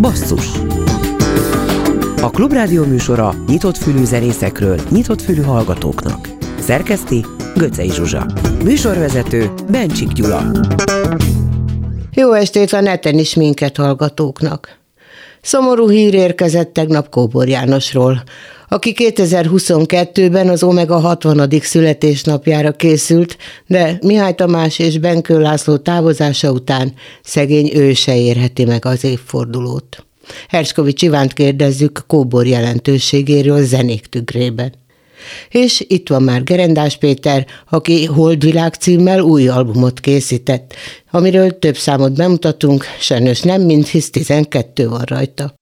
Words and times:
Basszus 0.00 0.46
A 2.22 2.30
Klubrádió 2.30 2.84
műsora 2.84 3.34
nyitott 3.46 3.76
fülű 3.76 4.04
zenészekről, 4.04 4.80
nyitott 4.90 5.22
fülű 5.22 5.42
hallgatóknak. 5.42 6.28
Szerkeszti 6.60 7.24
Göcej 7.54 7.88
Zsuzsa. 7.88 8.26
Műsorvezető 8.64 9.50
Bencsik 9.70 10.12
Gyula. 10.12 10.42
Jó 12.14 12.32
estét 12.32 12.72
a 12.72 12.80
neten 12.80 13.18
is 13.18 13.34
minket 13.34 13.76
hallgatóknak. 13.76 14.77
Szomorú 15.48 15.88
hír 15.88 16.14
érkezett 16.14 16.72
tegnap 16.72 17.08
Kóbor 17.08 17.48
Jánosról, 17.48 18.22
aki 18.68 18.94
2022-ben 18.98 20.48
az 20.48 20.62
Omega 20.62 20.98
60. 20.98 21.50
születésnapjára 21.60 22.72
készült, 22.72 23.36
de 23.66 23.98
Mihály 24.02 24.34
Tamás 24.34 24.78
és 24.78 24.98
Benkő 24.98 25.40
László 25.40 25.76
távozása 25.76 26.50
után 26.50 26.92
szegény 27.22 27.70
ő 27.74 27.92
se 27.92 28.16
érheti 28.16 28.64
meg 28.64 28.84
az 28.84 29.04
évfordulót. 29.04 30.04
Herskovics 30.48 31.02
Ivánt 31.02 31.32
kérdezzük 31.32 32.04
Kóbor 32.06 32.46
jelentőségéről 32.46 33.64
zenék 33.64 34.06
tükrében. 34.06 34.72
És 35.48 35.84
itt 35.88 36.08
van 36.08 36.22
már 36.22 36.42
Gerendás 36.42 36.96
Péter, 36.96 37.46
aki 37.70 38.04
Holdvilág 38.04 38.74
címmel 38.74 39.20
új 39.20 39.48
albumot 39.48 40.00
készített, 40.00 40.74
amiről 41.10 41.58
több 41.58 41.76
számot 41.76 42.16
bemutatunk, 42.16 42.84
sajnos 43.00 43.40
nem 43.40 43.62
mind, 43.62 43.86
hisz 43.86 44.10
12 44.10 44.88
van 44.88 45.02
rajta. 45.02 45.54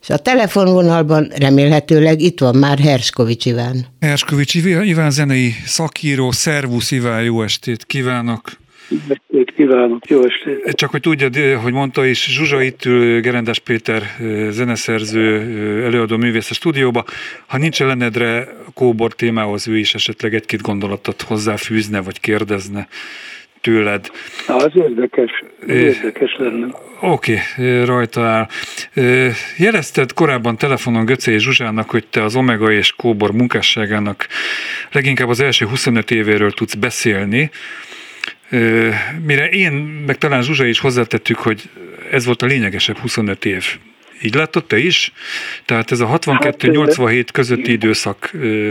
És 0.00 0.10
a 0.10 0.16
telefonvonalban 0.16 1.32
remélhetőleg 1.36 2.20
itt 2.20 2.40
van 2.40 2.56
már 2.56 2.78
Herskovics 2.78 3.46
Iván. 3.46 3.86
Herskovics 4.00 4.54
Iván 4.54 5.10
zenei 5.10 5.54
szakíró, 5.64 6.30
szervusz 6.30 6.90
Iván, 6.90 7.22
jó 7.22 7.42
estét 7.42 7.84
kívánok! 7.84 8.64
Estét 9.08 9.54
kívánok, 9.56 10.08
jó 10.08 10.22
estét! 10.24 10.74
Csak 10.74 10.90
hogy 10.90 11.00
tudjad, 11.00 11.36
hogy 11.62 11.72
mondta 11.72 12.06
is, 12.06 12.26
Zsuzsa 12.34 12.62
itt 12.62 12.84
ül, 12.84 13.20
Gerendás 13.20 13.58
Péter 13.58 14.02
zeneszerző, 14.50 15.42
előadó 15.84 16.16
művész 16.16 16.50
a 16.50 16.54
stúdióba. 16.54 17.04
Ha 17.46 17.58
nincs 17.58 17.82
ellenedre 17.82 18.48
Kóbor 18.74 19.12
témához, 19.12 19.68
ő 19.68 19.78
is 19.78 19.94
esetleg 19.94 20.34
egy-két 20.34 20.62
gondolatot 20.62 21.22
hozzáfűzne, 21.22 22.00
vagy 22.00 22.20
kérdezne 22.20 22.88
tőled. 23.60 24.10
Az 24.46 24.70
érdekes, 24.74 25.30
az 25.60 25.68
érdekes 25.68 26.36
lenne. 26.38 26.66
Oké, 27.00 27.38
okay, 27.58 27.84
rajta 27.84 28.22
áll. 28.22 28.48
Jelezted 29.56 30.12
korábban 30.12 30.56
telefonon 30.56 31.04
Göcé 31.04 31.32
és 31.32 31.42
Zsuzsának, 31.42 31.90
hogy 31.90 32.06
te 32.06 32.22
az 32.22 32.36
Omega 32.36 32.72
és 32.72 32.92
Kóbor 32.92 33.32
munkásságának 33.32 34.26
leginkább 34.92 35.28
az 35.28 35.40
első 35.40 35.66
25 35.66 36.10
évéről 36.10 36.50
tudsz 36.50 36.74
beszélni. 36.74 37.50
Mire 39.26 39.48
én, 39.48 39.72
meg 40.06 40.18
talán 40.18 40.42
Zsuzsa 40.42 40.64
is 40.64 40.80
hozzátettük, 40.80 41.36
hogy 41.36 41.62
ez 42.10 42.26
volt 42.26 42.42
a 42.42 42.46
lényegesebb 42.46 42.96
25 42.96 43.44
év. 43.44 43.64
Így 44.22 44.34
láttad 44.34 44.64
te 44.64 44.78
is? 44.78 45.12
Tehát 45.64 45.90
ez 45.90 46.00
a 46.00 46.06
62-87 46.06 47.14
hát, 47.16 47.30
közötti 47.30 47.72
időszak 47.72 48.30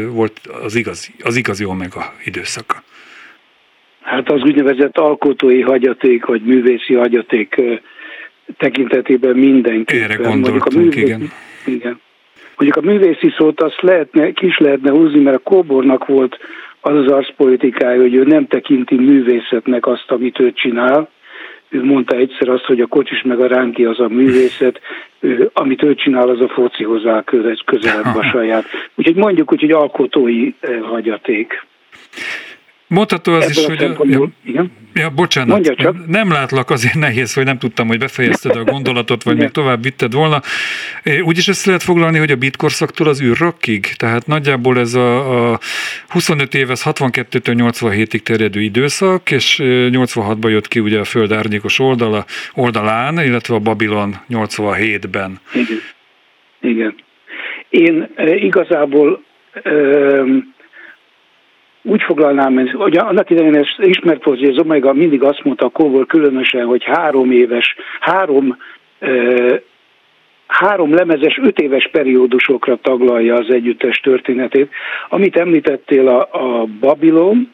volt 0.09 0.41
az 0.63 0.75
igazi, 0.75 1.11
az 1.23 1.35
igazi 1.35 1.65
Omega 1.65 2.13
időszaka. 2.23 2.83
Hát 4.01 4.31
az 4.31 4.41
úgynevezett 4.41 4.97
alkotói 4.97 5.61
hagyaték, 5.61 6.25
vagy 6.25 6.41
művészi 6.41 6.93
hagyaték 6.93 7.61
tekintetében 8.57 9.35
mindenki. 9.35 9.97
Erre 9.97 10.15
gondoltunk, 10.15 10.65
a 10.65 10.77
művészi, 10.77 11.01
igen. 11.01 11.31
igen. 11.65 12.01
Mondjuk 12.57 12.85
a 12.85 12.91
művészi 12.91 13.33
szót 13.37 13.61
azt 13.61 13.81
lehetne, 13.81 14.31
kis 14.31 14.57
lehetne 14.57 14.91
húzni, 14.91 15.19
mert 15.19 15.37
a 15.37 15.39
Kóbornak 15.39 16.05
volt 16.05 16.37
az 16.85 16.95
az 16.95 17.11
arszpolitikája, 17.11 18.01
hogy 18.01 18.15
ő 18.15 18.23
nem 18.23 18.47
tekinti 18.47 18.95
művészetnek 18.95 19.87
azt, 19.87 20.11
amit 20.11 20.39
ő 20.39 20.51
csinál. 20.51 21.09
Ő 21.69 21.83
mondta 21.83 22.15
egyszer 22.15 22.49
azt, 22.49 22.63
hogy 22.63 22.81
a 22.81 22.87
kocsis 22.87 23.21
meg 23.21 23.39
a 23.39 23.47
ránki 23.47 23.85
az 23.85 23.99
a 23.99 24.07
művészet, 24.07 24.79
ő, 25.19 25.49
amit 25.53 25.83
ő 25.83 25.95
csinál, 25.95 26.29
az 26.29 26.41
a 26.41 26.47
focihoz 26.47 27.05
áll 27.05 27.23
közelebb 27.65 28.15
a 28.15 28.23
saját. 28.23 28.65
Úgyhogy 28.95 29.15
mondjuk 29.15 29.51
úgy, 29.51 29.59
hogy 29.59 29.71
alkotói 29.71 30.51
hagyaték. 30.81 31.65
Mondható 32.87 33.33
az 33.33 33.49
is, 33.49 33.65
hogy... 33.65 33.83
A, 33.83 33.95
ja, 34.03 34.29
igen? 34.45 34.71
ja, 34.93 35.09
bocsánat, 35.09 35.75
csak. 35.75 36.07
nem 36.07 36.31
látlak, 36.31 36.69
azért 36.69 36.95
nehéz, 36.95 37.33
hogy 37.33 37.43
nem 37.43 37.57
tudtam, 37.57 37.87
hogy 37.87 37.99
befejezted 37.99 38.55
a 38.55 38.63
gondolatot, 38.63 39.23
vagy 39.23 39.37
még 39.37 39.49
tovább 39.49 39.83
vitted 39.83 40.13
volna. 40.13 40.41
Úgyis 41.23 41.47
ezt 41.47 41.65
lehet 41.65 41.83
foglalni, 41.83 42.17
hogy 42.17 42.31
a 42.31 42.35
bitkorszaktól 42.35 43.07
az 43.07 43.21
űrrakkig, 43.21 43.85
tehát 43.97 44.27
nagyjából 44.27 44.79
ez 44.79 44.93
a, 44.93 45.51
a 45.51 45.59
25 46.07 46.53
éves 46.53 46.81
62-től 46.85 47.71
87-ig 47.71 48.19
terjedő 48.19 48.61
időszak, 48.61 49.31
és 49.31 49.59
86-ban 49.63 50.49
jött 50.49 50.67
ki 50.67 50.79
ugye 50.79 50.99
a 50.99 51.03
Föld 51.03 51.31
árnyékos 51.31 51.79
oldala, 51.79 52.25
oldalán, 52.53 53.19
illetve 53.19 53.55
a 53.55 53.59
Babilon 53.59 54.15
87-ben. 54.29 55.39
Igen. 55.53 55.79
Igen. 56.61 56.95
Én 57.69 58.09
igazából 58.17 59.23
úgy 61.85 62.01
foglalnám, 62.01 62.67
hogy 62.73 62.97
annak 62.97 63.29
idején 63.29 63.55
ez 63.55 63.67
ismert 63.77 64.23
volt, 64.23 64.39
hogy 64.39 64.49
az 64.49 64.59
Omega 64.59 64.93
mindig 64.93 65.23
azt 65.23 65.43
mondta 65.43 65.65
a 65.65 65.69
Kóvor 65.69 66.05
különösen, 66.05 66.65
hogy 66.65 66.83
három 66.83 67.31
éves, 67.31 67.75
három 67.99 68.57
három 70.47 70.93
lemezes, 70.93 71.39
öt 71.43 71.59
éves 71.59 71.89
periódusokra 71.91 72.75
taglalja 72.81 73.35
az 73.35 73.53
együttes 73.53 73.97
történetét. 73.97 74.69
Amit 75.09 75.37
említettél 75.37 76.07
a, 76.07 76.19
a 76.31 76.67
Babilon, 76.79 77.53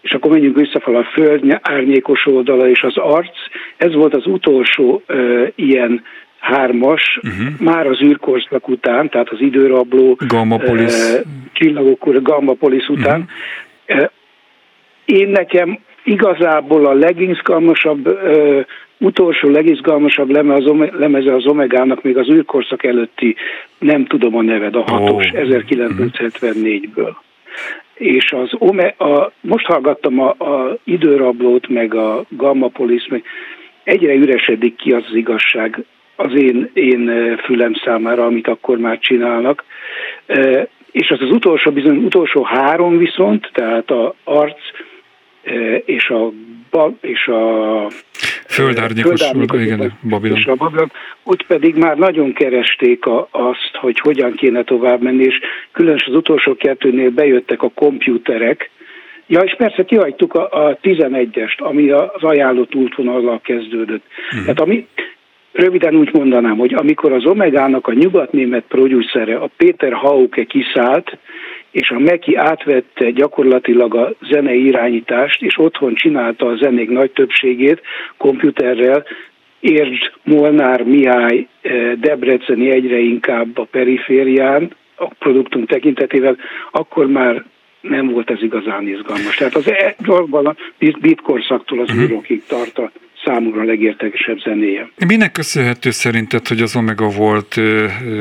és 0.00 0.12
akkor 0.12 0.30
menjünk 0.30 0.56
vissza 0.56 0.80
fel 0.80 0.94
a 0.94 1.04
Föld 1.04 1.58
árnyékos 1.62 2.26
oldala 2.26 2.68
és 2.68 2.82
az 2.82 2.96
arc, 2.96 3.36
ez 3.76 3.94
volt 3.94 4.14
az 4.14 4.26
utolsó 4.26 5.02
uh, 5.08 5.48
ilyen 5.54 6.04
hármas, 6.38 7.20
uh-huh. 7.22 7.60
már 7.60 7.86
az 7.86 8.02
űrkorszak 8.02 8.68
után, 8.68 9.08
tehát 9.08 9.28
az 9.28 9.40
időrabló 9.40 10.16
Gammapolis. 10.26 10.92
Uh, 10.92 11.20
csillagok 11.52 12.22
Gammapolis 12.22 12.88
után, 12.88 13.20
uh-huh. 13.20 13.30
Én 15.04 15.28
nekem 15.28 15.78
igazából 16.04 16.86
a 16.86 16.92
legizgalmasabb, 16.92 18.18
utolsó 18.98 19.48
legizgalmasabb 19.48 20.30
lemeze 20.98 21.34
az 21.34 21.46
Omegának 21.46 22.02
még 22.02 22.16
az 22.16 22.28
űrkorszak 22.28 22.84
előtti, 22.84 23.36
nem 23.78 24.06
tudom 24.06 24.36
a 24.36 24.42
neved, 24.42 24.74
a 24.74 24.82
hatos, 24.82 25.26
oh. 25.26 25.40
1974-ből. 25.40 27.14
És 27.94 28.32
az 28.32 28.50
Ome, 28.58 28.86
a, 28.86 29.32
most 29.40 29.66
hallgattam 29.66 30.20
a, 30.20 30.28
a 30.28 30.78
időrablót, 30.84 31.68
meg 31.68 31.94
a 31.94 32.24
Gammapolis, 32.28 33.06
meg 33.06 33.22
egyre 33.84 34.14
üresedik 34.14 34.76
ki 34.76 34.92
az, 34.92 35.04
az 35.08 35.14
igazság 35.14 35.84
az 36.16 36.34
én, 36.34 36.70
én 36.72 37.36
fülem 37.36 37.74
számára, 37.84 38.24
amit 38.24 38.48
akkor 38.48 38.78
már 38.78 38.98
csinálnak 38.98 39.64
és 40.98 41.10
az 41.10 41.20
az 41.20 41.30
utolsó, 41.30 41.70
bizony 41.70 41.96
utolsó 41.96 42.42
három 42.42 42.98
viszont, 42.98 43.50
tehát 43.52 43.90
a 43.90 44.14
arc 44.24 44.58
e, 45.42 45.76
és 45.76 46.08
a 46.08 46.30
és 47.00 47.26
a 47.26 47.86
földárnyékos, 48.46 49.20
földárnyékos 49.20 49.60
igen, 49.60 49.92
Babilon. 50.08 50.36
És 50.36 50.44
a 50.44 50.54
Babilon, 50.54 50.92
ott 51.22 51.46
pedig 51.46 51.76
már 51.76 51.96
nagyon 51.96 52.32
keresték 52.32 53.06
a, 53.06 53.28
azt, 53.30 53.70
hogy 53.80 53.98
hogyan 53.98 54.32
kéne 54.32 54.64
tovább 54.64 55.02
menni, 55.02 55.24
és 55.24 55.40
különösen 55.72 56.12
az 56.12 56.18
utolsó 56.18 56.56
kettőnél 56.56 57.10
bejöttek 57.10 57.62
a 57.62 57.70
kompjúterek, 57.74 58.70
Ja, 59.30 59.40
és 59.40 59.54
persze 59.56 59.84
kihagytuk 59.84 60.34
a, 60.34 60.66
a 60.66 60.78
11-est, 60.82 61.58
ami 61.58 61.90
az 61.90 62.22
ajánlott 62.22 62.74
útvonallal 62.74 63.40
kezdődött. 63.40 64.04
Uh-huh. 64.26 64.40
Tehát 64.40 64.60
ami, 64.60 64.86
Röviden 65.58 65.94
úgy 65.94 66.10
mondanám, 66.12 66.56
hogy 66.56 66.74
amikor 66.74 67.12
az 67.12 67.26
Omegának 67.26 67.86
a 67.86 67.92
nyugatnémet 67.92 68.64
producere, 68.68 69.36
a 69.36 69.50
Péter 69.56 69.92
Hauke 69.92 70.44
kiszállt, 70.44 71.18
és 71.70 71.90
a 71.90 71.98
Meki 71.98 72.36
átvette 72.36 73.10
gyakorlatilag 73.10 73.94
a 73.94 74.14
zenei 74.30 74.64
irányítást, 74.64 75.42
és 75.42 75.58
otthon 75.58 75.94
csinálta 75.94 76.46
a 76.46 76.56
zenék 76.56 76.90
nagy 76.90 77.10
többségét 77.10 77.80
komputerrel, 78.16 79.04
Értsd 79.60 80.12
Molnár 80.24 80.82
Mihály 80.82 81.46
eh, 81.60 81.92
Debreceni 82.00 82.70
egyre 82.70 82.98
inkább 82.98 83.58
a 83.58 83.64
periférián, 83.70 84.70
a 84.96 85.08
produktum 85.18 85.66
tekintetével, 85.66 86.36
akkor 86.70 87.06
már 87.06 87.44
nem 87.80 88.08
volt 88.08 88.30
ez 88.30 88.42
igazán 88.42 88.88
izgalmas. 88.88 89.36
Tehát 89.36 89.54
az 89.54 89.70
e, 89.70 89.94
a 90.30 90.54
beat 91.00 91.20
korszaktól 91.20 91.80
az 91.80 91.90
uh-huh. 91.90 92.38
tart 92.48 92.78
a 92.78 92.90
számomra 93.24 93.64
legértekesebb 93.64 94.38
zenéje. 94.38 94.90
Minek 95.06 95.32
köszönhető 95.32 95.90
szerinted, 95.90 96.48
hogy 96.48 96.60
az 96.60 96.76
Omega 96.76 97.08
volt, 97.08 97.54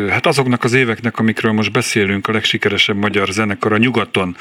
hát 0.09 0.25
azoknak 0.25 0.63
az 0.63 0.73
éveknek, 0.73 1.19
amikről 1.19 1.51
most 1.51 1.71
beszélünk, 1.71 2.27
a 2.27 2.31
legsikeresebb 2.31 2.95
magyar 2.95 3.27
zenekar 3.27 3.73
a 3.73 3.77
nyugaton? 3.77 4.35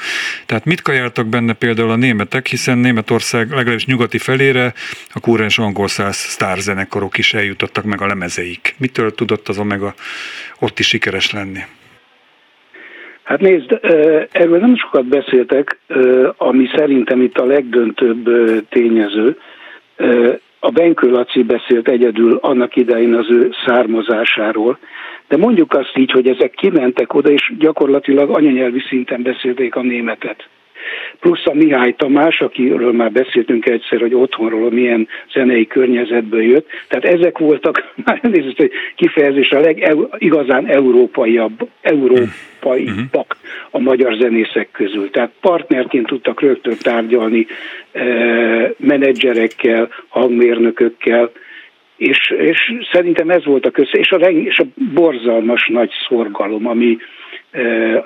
Tehát 0.45 0.65
mit 0.65 0.81
kajáltak 0.81 1.27
benne 1.27 1.53
például 1.53 1.89
a 1.89 1.95
németek, 1.95 2.47
hiszen 2.47 2.77
Németország 2.77 3.49
legalábbis 3.49 3.85
nyugati 3.85 4.17
felére 4.17 4.73
a 5.13 5.19
kúrens 5.19 5.59
angol 5.59 5.87
száz 5.87 6.15
sztárzenekarok 6.15 7.17
is 7.17 7.33
eljutottak 7.33 7.83
meg 7.83 8.01
a 8.01 8.07
lemezeik. 8.07 8.75
Mitől 8.77 9.15
tudott 9.15 9.47
az 9.47 9.59
Omega 9.59 9.93
ott 10.59 10.79
is 10.79 10.87
sikeres 10.87 11.31
lenni? 11.31 11.59
Hát 13.23 13.39
nézd, 13.39 13.79
erről 14.31 14.59
nem 14.59 14.75
sokat 14.75 15.05
beszéltek, 15.05 15.77
ami 16.37 16.69
szerintem 16.75 17.21
itt 17.21 17.37
a 17.37 17.45
legdöntőbb 17.45 18.29
tényező. 18.69 19.37
A 20.59 20.69
Benkő 20.69 21.09
Laci 21.09 21.43
beszélt 21.43 21.87
egyedül 21.87 22.39
annak 22.41 22.75
idején 22.75 23.13
az 23.13 23.29
ő 23.29 23.51
származásáról, 23.65 24.77
de 25.27 25.37
mondjuk 25.37 25.73
azt 25.73 25.97
így, 25.97 26.11
hogy 26.11 26.27
ezek 26.27 26.51
kimentek 26.51 27.13
oda, 27.13 27.29
és 27.29 27.53
gyakorlatilag 27.59 28.29
anyanyelvi 28.29 28.79
szinten 28.79 29.21
beszélték 29.21 29.75
a 29.75 29.81
németet 29.81 30.47
plusz 31.19 31.45
a 31.45 31.53
Mihály 31.53 31.93
Tamás, 31.97 32.41
akiről 32.41 32.91
már 32.91 33.11
beszéltünk 33.11 33.65
egyszer, 33.65 33.99
hogy 33.99 34.13
otthonról 34.13 34.71
milyen 34.71 35.07
zenei 35.33 35.67
környezetből 35.67 36.41
jött. 36.41 36.67
Tehát 36.87 37.05
ezek 37.05 37.37
voltak, 37.37 37.91
már 38.05 38.19
elnézést, 38.21 38.57
hogy 38.57 38.71
kifejezés 38.95 39.51
a 39.51 39.59
legigazán 39.59 40.67
európaiabb, 40.67 41.67
európaiak 41.81 43.37
a 43.71 43.79
magyar 43.79 44.13
zenészek 44.13 44.71
közül. 44.71 45.09
Tehát 45.09 45.31
partnerként 45.41 46.07
tudtak 46.07 46.41
rögtön 46.41 46.75
tárgyalni 46.81 47.47
eh, 47.91 48.69
menedzserekkel, 48.77 49.89
hangmérnökökkel, 50.07 51.31
és, 51.97 52.33
és 52.37 52.73
szerintem 52.91 53.29
ez 53.29 53.45
volt 53.45 53.65
a 53.65 53.71
köz, 53.71 53.89
és 53.91 54.11
a, 54.11 54.15
és 54.15 54.59
a 54.59 54.65
borzalmas 54.93 55.67
nagy 55.67 55.91
szorgalom, 56.07 56.67
ami, 56.67 56.97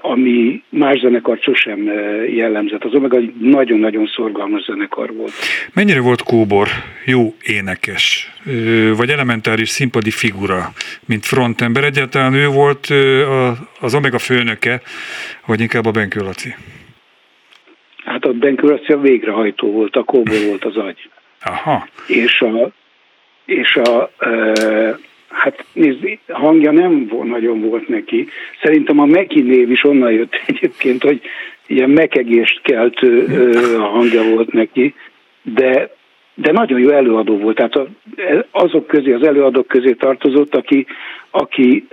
ami 0.01 0.63
más 0.69 0.99
zenekar 0.99 1.37
sosem 1.41 1.83
jellemzett. 2.27 2.83
Az 2.83 2.93
Omega 2.93 3.17
egy 3.17 3.33
nagyon-nagyon 3.39 4.07
szorgalmas 4.15 4.63
zenekar 4.63 5.13
volt. 5.13 5.31
Mennyire 5.73 5.99
volt 5.99 6.23
Kóbor 6.23 6.67
jó 7.05 7.33
énekes, 7.43 8.31
vagy 8.97 9.09
elementáris 9.09 9.69
színpadi 9.69 10.11
figura, 10.11 10.71
mint 11.05 11.25
frontember? 11.25 11.83
Egyáltalán 11.83 12.33
ő 12.33 12.47
volt 12.47 12.87
az 13.79 13.95
Omega 13.95 14.19
főnöke, 14.19 14.81
vagy 15.45 15.59
inkább 15.59 15.85
a 15.85 15.91
Benkő 15.91 16.19
Laci? 16.19 16.55
Hát 18.03 18.25
a 18.25 18.31
Benkő 18.31 18.67
Laci 18.67 18.93
a 18.93 18.99
végrehajtó 18.99 19.71
volt, 19.71 19.95
a 19.95 20.03
Kóbor 20.03 20.37
volt 20.47 20.65
az 20.65 20.77
agy. 20.77 21.09
Aha. 21.43 21.87
És 22.07 22.41
a, 22.41 22.71
és 23.45 23.75
a 23.75 24.11
Hát 25.31 25.65
nézd, 25.73 26.17
hangja 26.27 26.71
nem 26.71 27.11
nagyon 27.23 27.61
volt 27.61 27.87
neki. 27.87 28.27
Szerintem 28.61 28.99
a 28.99 29.05
Meki 29.05 29.41
név 29.41 29.71
is 29.71 29.83
onnan 29.83 30.11
jött 30.11 30.41
egyébként, 30.47 31.03
hogy 31.03 31.21
ilyen 31.67 31.89
mekegést 31.89 32.61
keltő 32.61 33.25
hangja 33.77 34.23
volt 34.23 34.51
neki, 34.51 34.93
de, 35.41 35.89
de 36.33 36.51
nagyon 36.51 36.79
jó 36.79 36.89
előadó 36.89 37.37
volt. 37.37 37.55
Tehát 37.55 37.79
azok 38.51 38.87
közé, 38.87 39.11
az 39.11 39.23
előadók 39.23 39.67
közé 39.67 39.91
tartozott, 39.91 40.55
aki, 40.55 40.85
aki, 41.31 41.87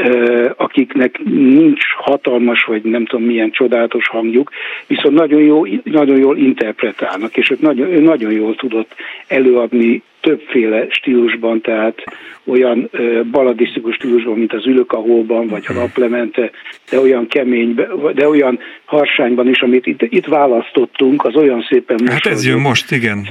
akiknek 0.57 1.19
nincs 1.25 1.83
hatalmas, 1.97 2.65
vagy 2.65 2.83
nem 2.83 3.07
tudom 3.07 3.27
milyen 3.27 3.51
csodálatos 3.51 4.09
hangjuk, 4.09 4.51
viszont 4.87 5.15
nagyon, 5.15 5.41
jó, 5.41 5.67
nagyon 5.85 6.19
jól 6.19 6.37
interpretálnak, 6.37 7.37
és 7.37 7.51
ők 7.51 7.61
nagyon, 7.61 7.89
ő 7.89 8.01
nagyon 8.01 8.33
jól 8.33 8.55
tudott 8.55 8.95
előadni 9.27 10.03
többféle 10.21 10.87
stílusban, 10.91 11.61
tehát 11.61 12.05
olyan 12.45 12.91
baladisztikus 13.31 13.95
stílusban, 13.95 14.39
mint 14.39 14.53
az 14.53 14.67
ülök 14.67 14.93
a 14.93 14.97
holban, 14.97 15.47
vagy 15.47 15.65
a 15.69 15.73
naplemente, 15.73 16.51
de 16.91 17.01
olyan 17.01 17.27
kemény, 17.27 17.75
de 18.15 18.29
olyan 18.29 18.59
harsányban 18.85 19.49
is, 19.49 19.61
amit 19.61 19.87
itt, 19.87 20.03
itt 20.03 20.27
választottunk, 20.27 21.25
az 21.25 21.35
olyan 21.35 21.67
szépen 21.69 21.97
most. 22.01 22.13
Hát 22.13 22.27
ez 22.27 22.47
jön 22.47 22.61
most, 22.61 22.93
igen. 22.93 23.29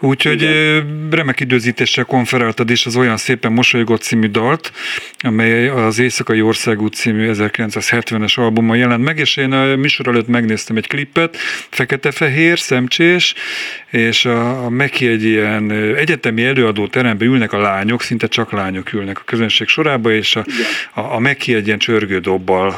Úgyhogy 0.00 0.48
remek 1.10 1.40
időzítéssel 1.40 2.04
konferáltad 2.04 2.70
is 2.70 2.86
az 2.86 2.96
olyan 2.96 3.16
szépen 3.16 3.52
mosolygott 3.52 4.00
című 4.00 4.26
dalt, 4.26 4.72
amely 5.22 5.68
az 5.68 5.98
Éjszakai 5.98 6.42
Országút 6.42 6.94
című 6.94 7.30
1970-es 7.32 8.38
albumon 8.38 8.76
jelent 8.76 9.04
meg, 9.04 9.18
és 9.18 9.36
én 9.36 9.52
a 9.52 9.76
műsor 9.76 10.08
előtt 10.08 10.28
megnéztem 10.28 10.76
egy 10.76 10.86
klippet, 10.86 11.36
fekete-fehér, 11.70 12.58
szemcsés, 12.58 13.34
és 13.90 14.24
a, 14.24 14.64
a 14.64 14.68
Meki 14.68 15.06
egy 15.06 15.24
ilyen 15.24 15.70
egyetemi 15.96 16.44
előadó 16.44 16.86
teremben 16.86 17.28
ülnek 17.28 17.52
a 17.52 17.58
lányok, 17.58 18.02
szinte 18.02 18.26
csak 18.26 18.52
lányok 18.52 18.92
ülnek 18.92 19.18
a 19.18 19.22
közönség 19.24 19.68
sorába, 19.68 20.12
és 20.12 20.36
a, 20.36 20.44
a, 20.94 21.00
a 21.00 21.18
Meki 21.18 21.54
egy 21.54 21.66
ilyen 21.66 21.78
csörgő 21.78 22.18
dobbal 22.18 22.68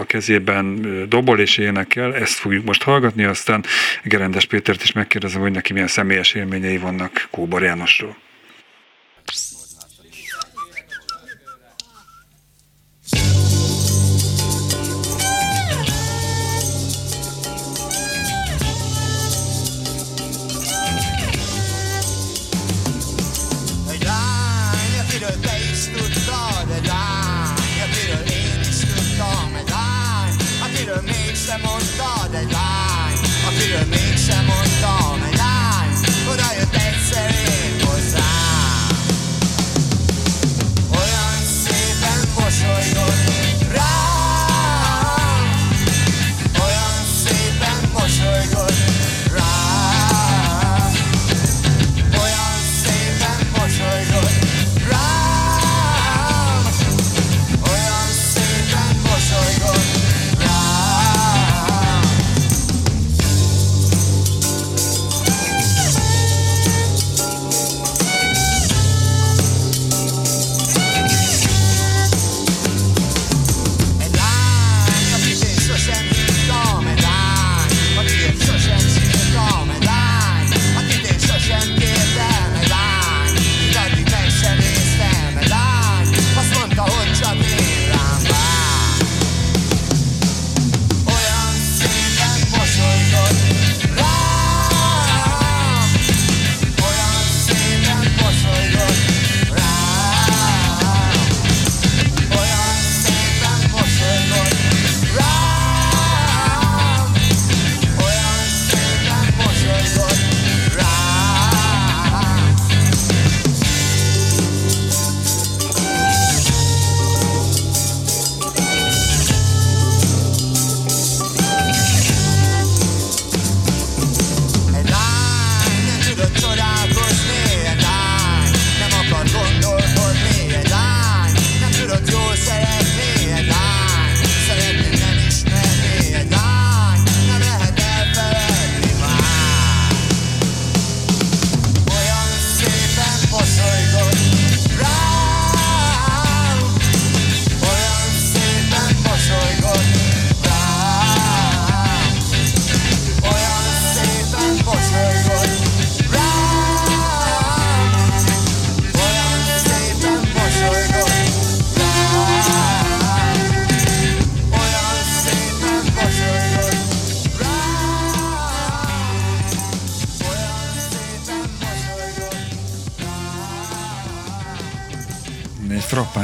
a 0.00 0.04
kezében 0.04 0.80
dobol 1.08 1.40
és 1.40 1.58
énekel, 1.58 2.14
ezt 2.14 2.38
fogjuk 2.38 2.64
most 2.64 2.82
hallgatni, 2.82 3.24
aztán 3.24 3.64
Gerendes 4.02 4.44
Pétert 4.44 4.82
is 4.82 4.92
megkérdezem, 4.92 5.40
hogy 5.40 5.52
neki 5.52 5.72
milyen 5.72 5.88
személyes 5.88 6.32
élményei 6.32 6.78
vannak 6.78 7.28
Kóbor 7.30 7.62
Jánosról. 7.62 8.16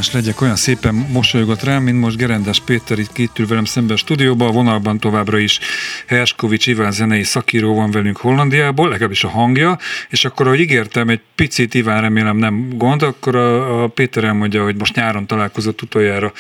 Frappáns 0.01 0.25
legyek, 0.25 0.41
olyan 0.41 0.57
szépen 0.57 0.95
mosolygott 0.95 1.63
rám, 1.63 1.83
mint 1.83 2.01
most 2.01 2.17
Gerendes 2.17 2.61
Péter 2.61 2.99
itt 2.99 3.13
két 3.13 3.39
ül 3.39 3.47
velem 3.47 3.65
szemben 3.65 3.95
a 3.95 3.99
stúdióban, 3.99 4.49
a 4.49 4.53
vonalban 4.53 4.99
továbbra 4.99 5.39
is 5.39 5.59
Herskovics 6.07 6.67
Iván 6.67 6.93
zenei 6.93 7.23
szakíró 7.23 7.75
van 7.75 7.91
velünk 7.91 8.17
Hollandiából, 8.17 8.89
legalábbis 8.89 9.25
a 9.25 9.29
hangja, 9.29 9.79
és 10.09 10.25
akkor, 10.25 10.47
ahogy 10.47 10.61
ígértem, 10.61 11.09
egy 11.09 11.21
picit 11.35 11.75
Iván 11.75 12.01
remélem 12.01 12.37
nem 12.37 12.69
gond, 12.77 13.03
akkor 13.03 13.37
a, 13.37 13.83
a 13.83 13.89
Péter 13.89 14.25
elmondja, 14.25 14.63
hogy 14.63 14.77
most 14.77 14.95
nyáron 14.95 15.27
találkozott 15.27 15.83
utoljára 15.83 16.33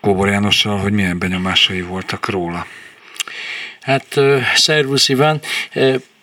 Kóbor 0.00 0.28
Jánossal, 0.28 0.78
hogy 0.78 0.92
milyen 0.92 1.18
benyomásai 1.18 1.82
voltak 1.82 2.28
róla. 2.28 2.66
Hát, 3.80 4.20
szervusz 4.54 5.08
Iván, 5.08 5.40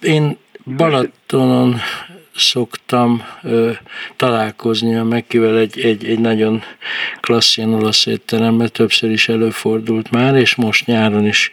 én 0.02 0.38
Balatonon 0.66 1.82
szoktam 2.36 3.24
ö, 3.44 3.72
találkozni 4.16 4.96
a 4.96 5.04
Mekivel 5.04 5.58
egy, 5.58 5.80
egy, 5.80 6.06
egy 6.06 6.20
nagyon 6.20 6.64
klassz 7.20 7.58
olasz 7.58 8.06
étteremben, 8.06 8.70
többször 8.72 9.12
is 9.12 9.30
előfordult 9.30 10.12
már, 10.12 10.36
és 10.36 10.56
most 10.56 10.86
nyáron 10.86 11.26
is 11.26 11.52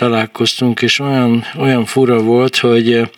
találkoztunk, 0.00 0.82
és 0.82 0.98
olyan, 0.98 1.44
olyan 1.56 1.84
fura 1.84 2.22
volt, 2.22 2.56
hogy 2.56 3.08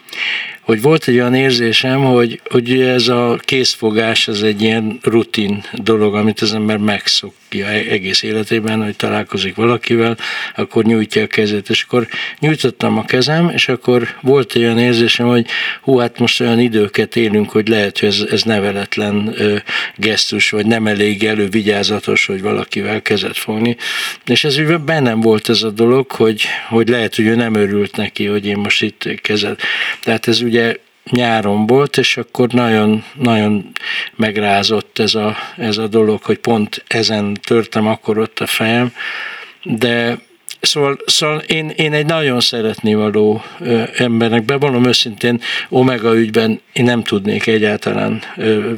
hogy 0.62 0.82
volt 0.82 1.08
egy 1.08 1.14
olyan 1.14 1.34
érzésem, 1.34 2.04
hogy, 2.04 2.40
hogy 2.50 2.80
ez 2.80 3.08
a 3.08 3.38
készfogás 3.40 4.28
az 4.28 4.42
egy 4.42 4.62
ilyen 4.62 4.98
rutin 5.02 5.64
dolog, 5.72 6.14
amit 6.14 6.40
az 6.40 6.54
ember 6.54 6.76
megszokja 6.76 7.66
e-, 7.66 7.90
egész 7.90 8.22
életében, 8.22 8.82
hogy 8.82 8.96
találkozik 8.96 9.54
valakivel, 9.54 10.16
akkor 10.56 10.84
nyújtja 10.84 11.22
a 11.22 11.26
kezét, 11.26 11.68
és 11.68 11.82
akkor 11.82 12.06
nyújtottam 12.38 12.98
a 12.98 13.04
kezem, 13.04 13.48
és 13.48 13.68
akkor 13.68 14.08
volt 14.20 14.52
egy 14.54 14.62
olyan 14.62 14.78
érzésem, 14.78 15.26
hogy 15.26 15.46
hú, 15.82 15.96
hát 15.96 16.18
most 16.18 16.40
olyan 16.40 16.60
időket 16.60 17.16
élünk, 17.16 17.50
hogy 17.50 17.68
lehet, 17.68 17.98
hogy 17.98 18.08
ez, 18.08 18.24
ez 18.30 18.42
neveletlen 18.42 19.32
ö, 19.36 19.56
gesztus, 19.96 20.50
vagy 20.50 20.66
nem 20.66 20.86
elég 20.86 21.24
elővigyázatos, 21.24 22.26
hogy 22.26 22.42
valakivel 22.42 23.02
kezet 23.02 23.36
fogni. 23.36 23.76
És 24.24 24.44
ez 24.44 24.56
bennem 24.84 25.20
volt 25.20 25.48
ez 25.48 25.62
a 25.62 25.70
dolog, 25.70 26.10
hogy, 26.10 26.42
hogy 26.72 26.88
lehet, 26.88 27.14
hogy 27.14 27.26
ő 27.26 27.34
nem 27.34 27.54
örült 27.54 27.96
neki, 27.96 28.26
hogy 28.26 28.46
én 28.46 28.58
most 28.58 28.82
itt 28.82 29.20
kezet. 29.20 29.60
Tehát 30.02 30.28
ez 30.28 30.40
ugye 30.40 30.76
nyáron 31.10 31.66
volt, 31.66 31.96
és 31.96 32.16
akkor 32.16 32.48
nagyon, 32.48 33.04
nagyon 33.14 33.72
megrázott 34.16 34.98
ez 34.98 35.14
a, 35.14 35.36
ez 35.56 35.78
a 35.78 35.86
dolog, 35.86 36.22
hogy 36.22 36.38
pont 36.38 36.84
ezen 36.86 37.38
törtem 37.42 37.86
akkor 37.86 38.18
ott 38.18 38.38
a 38.38 38.46
fejem, 38.46 38.92
de 39.62 40.18
Szóval, 40.62 40.98
szóval 41.06 41.38
én, 41.38 41.68
én 41.68 41.92
egy 41.92 42.06
nagyon 42.06 42.40
szeretni 42.40 42.94
való 42.94 43.42
embernek, 43.96 44.44
bevallom 44.44 44.86
őszintén, 44.86 45.40
Omega 45.68 46.16
ügyben 46.16 46.60
én 46.72 46.84
nem 46.84 47.02
tudnék 47.02 47.46
egyáltalán 47.46 48.22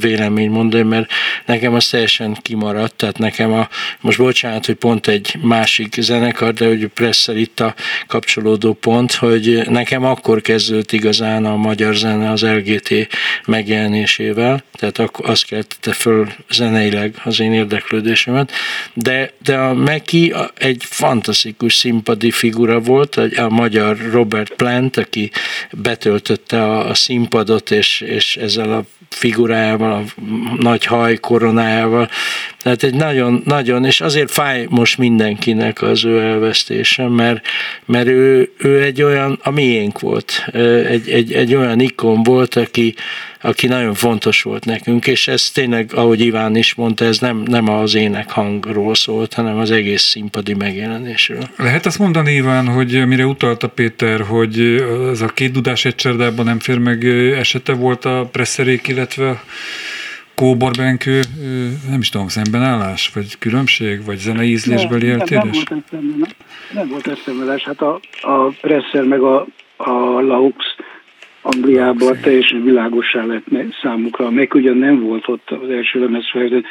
vélemény 0.01 0.51
mondani, 0.51 0.83
mert 0.83 1.11
nekem 1.47 1.75
az 1.75 1.89
teljesen 1.89 2.39
kimaradt, 2.43 2.95
tehát 2.95 3.19
nekem 3.19 3.53
a, 3.53 3.69
most 4.01 4.19
bocsánat, 4.19 4.67
hogy 4.67 4.75
pont 4.75 5.07
egy 5.07 5.37
másik 5.43 5.97
zenekar, 6.01 6.53
de 6.53 6.67
hogy 6.67 6.87
Presszel 6.87 7.37
itt 7.37 7.61
a 7.61 7.75
kapcsolódó 8.07 8.73
pont, 8.73 9.13
hogy 9.13 9.63
nekem 9.69 10.05
akkor 10.05 10.41
kezdődött 10.41 10.93
igazán 10.93 11.45
a 11.45 11.57
magyar 11.57 11.95
zene 11.95 12.31
az 12.31 12.43
LGT 12.43 13.09
megjelenésével, 13.47 14.63
tehát 14.73 15.11
az 15.13 15.43
keltette 15.43 15.93
föl 15.93 16.29
zeneileg 16.51 17.15
az 17.25 17.41
én 17.41 17.53
érdeklődésemet, 17.53 18.53
de, 18.95 19.33
de 19.45 19.57
a 19.57 19.75
Meki 19.75 20.35
egy 20.55 20.83
fantasztikus 20.85 21.74
színpadi 21.75 22.31
figura 22.31 22.81
volt, 22.81 23.17
a 23.37 23.49
magyar 23.49 23.97
Robert 24.13 24.53
Plant, 24.55 24.97
aki 24.97 25.31
betöltötte 25.73 26.63
a, 26.63 26.89
a 26.89 26.95
színpadot, 26.95 27.71
és, 27.71 28.01
és 28.01 28.37
ezzel 28.37 28.73
a 28.73 28.85
figurájával, 29.15 29.93
a 29.93 30.03
nagy 30.63 30.85
haj 30.85 31.17
koronájával. 31.17 32.09
Tehát 32.63 32.83
egy 32.83 32.95
nagyon, 32.95 33.43
nagyon, 33.45 33.85
és 33.85 34.01
azért 34.01 34.31
fáj 34.31 34.67
most 34.71 34.99
mindenkinek 34.99 35.83
az 35.83 36.05
ő 36.05 36.21
elvesztése, 36.21 37.09
mert, 37.09 37.47
mert 37.85 38.07
ő, 38.07 38.53
ő 38.59 38.83
egy 38.83 39.03
olyan, 39.03 39.39
a 39.43 39.51
miénk 39.51 40.01
volt, 40.01 40.47
egy, 40.89 41.09
egy, 41.09 41.33
egy 41.33 41.55
olyan 41.55 41.81
ikon 41.81 42.23
volt, 42.23 42.55
aki, 42.55 42.95
aki 43.45 43.67
nagyon 43.67 43.95
fontos 43.95 44.43
volt 44.43 44.65
nekünk, 44.65 45.07
és 45.07 45.29
ez 45.29 45.51
tényleg, 45.51 45.91
ahogy 45.95 46.21
Iván 46.21 46.57
is 46.57 46.75
mondta, 46.75 47.05
ez 47.05 47.19
nem, 47.19 47.43
nem 47.47 47.69
az 47.69 47.95
ének 47.95 48.31
hangról 48.31 48.95
szólt, 48.95 49.35
hanem 49.35 49.59
az 49.59 49.71
egész 49.71 50.03
színpadi 50.03 50.55
megjelenésről. 50.55 51.43
Lehet 51.57 51.87
azt 51.87 51.99
mondani, 51.99 52.33
Iván, 52.33 52.67
hogy 52.67 53.07
mire 53.07 53.27
utalta 53.27 53.69
Péter, 53.69 54.21
hogy 54.21 54.61
az 55.11 55.23
a 55.23 55.27
két 55.27 55.53
dudás 55.53 55.85
egy 55.85 55.95
csárdában 55.95 56.45
nem 56.45 56.59
fér 56.59 56.79
meg 56.79 57.05
esete 57.39 57.73
volt 57.73 58.05
a 58.05 58.29
presszerék, 58.33 58.89
illetve 58.89 59.43
Kóbor 60.35 60.71
Benkő, 60.77 61.21
nem 61.91 62.01
is 62.01 62.09
tudom, 62.09 62.29
szembenállás, 62.29 63.11
vagy 63.15 63.39
különbség, 63.39 64.05
vagy 64.05 64.19
zenei 64.19 64.51
ízlésbeli 64.51 65.11
eltérés? 65.11 65.63
Nem, 65.91 66.27
nem 66.75 66.89
volt 66.89 67.07
eszembeles. 67.07 67.63
Hát 67.63 67.81
a, 67.81 68.01
a 68.21 68.49
Presser 68.61 69.05
meg 69.05 69.21
a, 69.21 69.47
a 69.77 70.21
Laux 70.21 70.65
Angliában 71.47 72.19
teljesen 72.23 72.65
világosá 72.65 73.25
lett 73.25 73.45
számukra, 73.83 74.31
meg 74.31 74.55
ugyan 74.55 74.77
nem 74.77 75.01
volt 75.01 75.29
ott 75.29 75.51
az 75.51 75.71
első 75.71 76.01
lemezfelvétel, 76.01 76.63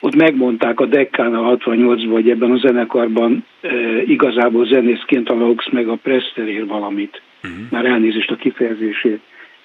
ott 0.00 0.14
megmondták 0.14 0.80
a 0.80 0.86
Dekkán 0.86 1.34
a 1.34 1.56
68-ban, 1.56 2.08
hogy 2.10 2.30
ebben 2.30 2.50
a 2.50 2.56
zenekarban 2.56 3.44
e, 3.60 4.02
igazából 4.02 4.66
zenészként 4.66 5.28
a 5.28 5.34
Laux 5.34 5.68
meg 5.70 5.88
a 5.88 5.94
Prester 5.94 6.48
ér 6.48 6.66
valamit. 6.66 7.22
Uh-huh. 7.44 7.60
Már 7.70 7.84
elnézést 7.84 8.30
a 8.30 8.36
kifejezését. 8.36 9.20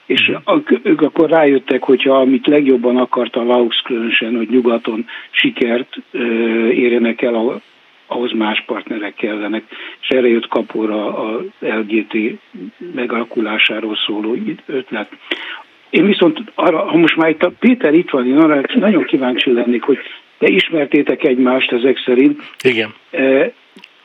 És 0.06 0.30
uh-huh. 0.30 0.80
ők 0.84 1.01
akkor 1.01 1.30
rájöttek, 1.30 1.84
hogyha 1.84 2.20
amit 2.20 2.48
legjobban 2.48 2.98
akart 2.98 3.36
a 3.36 3.44
Laux 3.44 3.82
különösen, 3.82 4.36
hogy 4.36 4.50
nyugaton 4.50 5.06
sikert 5.32 5.96
e, 6.12 6.18
érjenek 6.72 7.22
el 7.22 7.36
a 7.36 7.62
ahhoz 8.13 8.32
más 8.32 8.63
partnerek 8.65 9.13
kellenek, 9.15 9.63
és 10.01 10.08
erre 10.08 10.27
jött 10.27 10.48
kapóra 10.48 11.17
a 11.17 11.43
LGT 11.60 12.17
megalakulásáról 12.93 13.96
szóló 13.96 14.36
ötlet. 14.65 15.10
Én 15.89 16.05
viszont 16.05 16.39
arra, 16.55 16.77
ha 16.77 16.98
most 16.98 17.15
már 17.15 17.29
itt 17.29 17.43
a 17.43 17.51
Péter 17.60 17.93
itt 17.93 18.10
van, 18.10 18.27
én 18.27 18.38
arra 18.38 18.62
nagyon 18.74 19.03
kíváncsi 19.03 19.53
lennék, 19.53 19.82
hogy 19.82 19.98
te 20.38 20.48
ismertétek 20.48 21.24
egymást 21.24 21.72
ezek 21.72 22.01
szerint. 22.05 22.41
Igen. 22.63 22.93
Eh, 23.10 23.51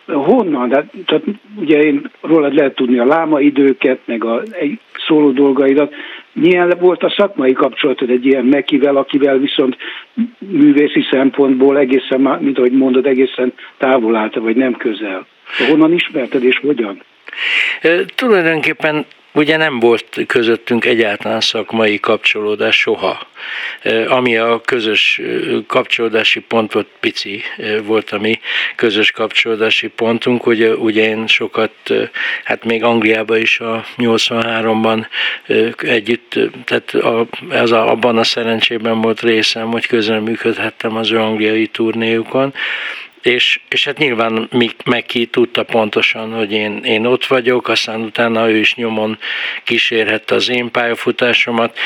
honnan? 0.06 0.68
De, 0.68 0.86
tehát 1.06 1.24
ugye 1.56 1.82
én 1.82 2.10
rólad 2.20 2.54
lehet 2.54 2.74
tudni 2.74 2.98
a 2.98 3.04
láma 3.04 3.40
időket, 3.40 3.98
meg 4.04 4.24
a 4.24 4.42
egy 4.50 4.78
szóló 5.06 5.30
dolgaidat. 5.30 5.94
Milyen 6.40 6.74
volt 6.80 7.02
a 7.02 7.14
szakmai 7.16 7.52
kapcsolatod 7.52 8.10
egy 8.10 8.26
ilyen 8.26 8.44
Mekivel, 8.44 8.96
akivel 8.96 9.38
viszont 9.38 9.76
művészi 10.38 11.06
szempontból 11.10 11.78
egészen, 11.78 12.20
mint 12.20 12.58
ahogy 12.58 12.72
mondod, 12.72 13.06
egészen 13.06 13.52
távol 13.78 14.16
állta, 14.16 14.40
vagy 14.40 14.56
nem 14.56 14.72
közel? 14.72 15.26
Honnan 15.68 15.92
ismerted 15.92 16.44
és 16.44 16.58
hogyan? 16.58 17.02
Tulajdonképpen 18.14 19.04
Ugye 19.38 19.56
nem 19.56 19.78
volt 19.78 20.20
közöttünk 20.26 20.84
egyáltalán 20.84 21.40
szakmai 21.40 22.00
kapcsolódás 22.00 22.76
soha. 22.76 23.26
Ami 24.08 24.36
a 24.36 24.60
közös 24.64 25.20
kapcsolódási 25.66 26.40
pont 26.40 26.72
volt, 26.72 26.86
pici 27.00 27.42
volt 27.82 28.10
a 28.10 28.18
mi 28.18 28.40
közös 28.76 29.10
kapcsolódási 29.10 29.88
pontunk. 29.88 30.46
Ugye, 30.46 30.74
ugye 30.74 31.08
én 31.08 31.26
sokat, 31.26 31.72
hát 32.44 32.64
még 32.64 32.82
Angliában 32.84 33.38
is 33.40 33.60
a 33.60 33.84
83-ban 33.96 35.06
együtt, 35.76 36.38
tehát 36.64 36.90
a, 36.90 37.26
ez 37.50 37.70
a, 37.70 37.90
abban 37.90 38.18
a 38.18 38.24
szerencsében 38.24 39.00
volt 39.00 39.20
részem, 39.20 39.70
hogy 39.70 39.86
közreműködhettem 39.86 40.96
az 40.96 41.10
ő 41.10 41.18
angliai 41.18 41.66
turnéjukon, 41.66 42.54
és, 43.28 43.60
és 43.68 43.84
hát 43.84 43.98
nyilván 43.98 44.48
meg 44.84 45.06
ki 45.06 45.26
tudta 45.26 45.62
pontosan, 45.62 46.32
hogy 46.32 46.52
én, 46.52 46.84
én 46.84 47.06
ott 47.06 47.26
vagyok, 47.26 47.68
aztán 47.68 48.00
utána 48.00 48.50
ő 48.50 48.56
is 48.56 48.74
nyomon 48.74 49.18
kísérhette 49.64 50.34
az 50.34 50.48
én 50.48 50.70
pályafutásomat, 50.70 51.78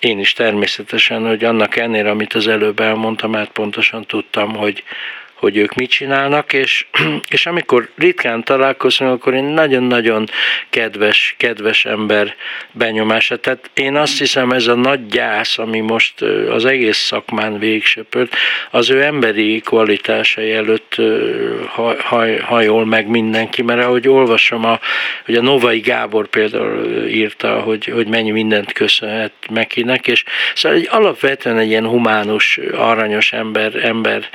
én 0.00 0.18
is 0.18 0.32
természetesen, 0.32 1.26
hogy 1.26 1.44
annak 1.44 1.76
ennél, 1.76 2.06
amit 2.06 2.34
az 2.34 2.46
előbb 2.46 2.80
elmondtam, 2.80 3.32
hát 3.32 3.50
pontosan 3.50 4.04
tudtam, 4.06 4.54
hogy, 4.54 4.82
hogy 5.40 5.56
ők 5.56 5.74
mit 5.74 5.90
csinálnak, 5.90 6.52
és, 6.52 6.86
és 7.28 7.46
amikor 7.46 7.88
ritkán 7.96 8.44
találkozunk, 8.44 9.10
akkor 9.12 9.34
én 9.34 9.44
nagyon-nagyon 9.44 10.28
kedves, 10.70 11.34
kedves 11.38 11.84
ember 11.84 12.34
benyomása. 12.72 13.36
Tehát 13.36 13.70
én 13.74 13.96
azt 13.96 14.18
hiszem, 14.18 14.50
ez 14.50 14.66
a 14.66 14.74
nagy 14.74 15.06
gyász, 15.06 15.58
ami 15.58 15.80
most 15.80 16.22
az 16.50 16.64
egész 16.64 16.98
szakmán 16.98 17.58
végsöpört, 17.58 18.36
az 18.70 18.90
ő 18.90 19.02
emberi 19.02 19.60
kvalitásai 19.60 20.52
előtt 20.52 20.96
haj, 21.98 22.38
hajol 22.38 22.86
meg 22.86 23.08
mindenki, 23.08 23.62
mert 23.62 23.84
ahogy 23.84 24.08
olvasom, 24.08 24.64
a, 24.64 24.80
hogy 25.24 25.34
a 25.34 25.42
Novai 25.42 25.80
Gábor 25.80 26.28
például 26.28 27.06
írta, 27.06 27.60
hogy, 27.60 27.84
hogy 27.84 28.06
mennyi 28.06 28.30
mindent 28.30 28.72
köszönhet 28.72 29.32
Mekinek, 29.50 30.06
és 30.06 30.24
szóval 30.54 30.78
egy 30.78 30.88
alapvetően 30.90 31.58
egy 31.58 31.68
ilyen 31.68 31.86
humánus, 31.86 32.60
aranyos 32.72 33.32
ember, 33.32 33.84
ember 33.84 34.28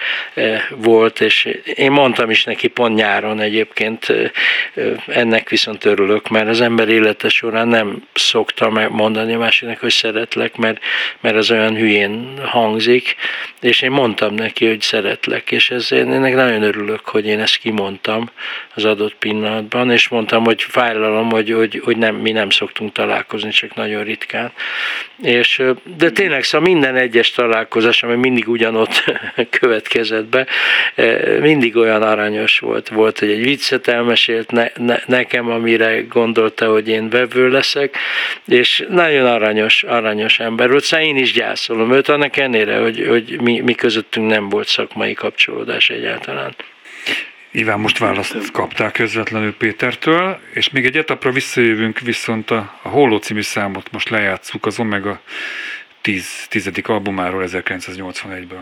volt, 0.70 0.95
volt, 0.96 1.22
és 1.22 1.58
én 1.76 1.92
mondtam 1.92 2.30
is 2.30 2.44
neki 2.44 2.68
pont 2.68 2.96
nyáron 2.96 3.40
egyébként, 3.40 4.14
ennek 5.08 5.50
viszont 5.50 5.86
örülök, 5.86 6.30
mert 6.30 6.48
az 6.48 6.62
ember 6.62 6.90
élete 6.90 7.30
során 7.30 7.68
nem 7.68 8.08
szoktam 8.14 8.80
mondani 8.90 9.34
a 9.34 9.38
másiknak, 9.38 9.80
hogy 9.80 9.92
szeretlek, 9.92 10.56
mert, 10.56 10.80
mert 11.20 11.36
az 11.36 11.52
olyan 11.52 11.76
hülyén 11.76 12.40
hangzik, 12.44 13.16
és 13.62 13.82
én 13.82 13.92
mondtam 13.92 14.34
neki, 14.34 14.68
hogy 14.68 14.82
szeretlek, 14.82 15.52
és 15.52 15.70
ez, 15.70 15.92
én 15.92 16.12
ennek 16.12 16.36
nagyon 16.36 16.64
örülök, 16.64 17.06
hogy 17.06 17.26
én 17.26 17.40
ezt 17.40 17.58
kimondtam 17.58 18.30
az 18.76 18.86
adott 18.86 19.16
pillanatban, 19.16 19.92
és 19.92 20.08
mondtam, 20.08 20.44
hogy 20.44 20.62
fájlalom, 20.64 21.30
hogy, 21.30 21.52
hogy, 21.52 21.82
hogy 21.84 21.98
nem, 21.98 22.16
mi 22.16 22.32
nem 22.32 22.50
szoktunk 22.50 22.92
találkozni, 22.92 23.50
csak 23.50 23.76
nagyon 23.76 24.04
ritkán. 24.04 24.52
És, 25.22 25.62
de 25.98 26.10
tényleg 26.10 26.44
szóval 26.44 26.68
minden 26.68 26.96
egyes 26.96 27.32
találkozás, 27.32 28.04
ami 28.04 28.16
mindig 28.16 28.48
ugyanott 28.48 29.04
következett 29.60 30.26
be, 30.26 30.46
mindig 31.40 31.76
olyan 31.76 32.02
aranyos 32.02 32.60
volt. 32.60 32.90
Volt, 32.90 33.20
hogy 33.20 33.30
egy 33.30 33.44
viccet 33.44 33.88
elmesélt 33.88 34.52
ne, 34.52 34.68
ne, 34.76 34.98
nekem, 35.06 35.50
amire 35.50 36.02
gondolta, 36.02 36.72
hogy 36.72 36.88
én 36.88 37.10
vevő 37.10 37.50
leszek, 37.50 37.98
és 38.48 38.86
nagyon 38.90 39.26
aranyos, 39.26 39.84
aranyos 39.84 40.40
ember 40.40 40.70
volt. 40.70 40.84
Szóval 40.84 41.06
én 41.06 41.18
is 41.18 41.34
gyászolom 41.34 41.94
őt, 41.94 42.10
annak 42.10 42.38
ennél, 42.38 42.82
hogy, 42.82 43.06
hogy 43.08 43.42
mi, 43.42 43.60
mi 43.60 43.74
közöttünk 43.74 44.30
nem 44.30 44.50
volt 44.50 44.68
szakmai 44.68 45.14
kapcsolódás 45.14 45.90
egyáltalán. 45.90 46.56
Iván, 47.52 47.80
most 47.80 47.98
választ 47.98 48.52
kaptál 48.52 48.92
közvetlenül 48.92 49.56
Pétertől, 49.56 50.40
és 50.54 50.70
még 50.70 50.86
egy 50.86 50.98
etapra 50.98 51.32
visszajövünk, 51.32 52.00
viszont 52.00 52.52
a, 52.52 52.80
a 52.82 52.88
Holló 52.88 53.18
című 53.18 53.42
számot 53.42 53.92
most 53.92 54.10
lejátszuk 54.10 54.66
az 54.66 54.80
Omega 54.80 55.22
10. 56.02 56.48
tizedik 56.50 56.88
albumáról 56.88 57.44
1981-ből. 57.48 58.62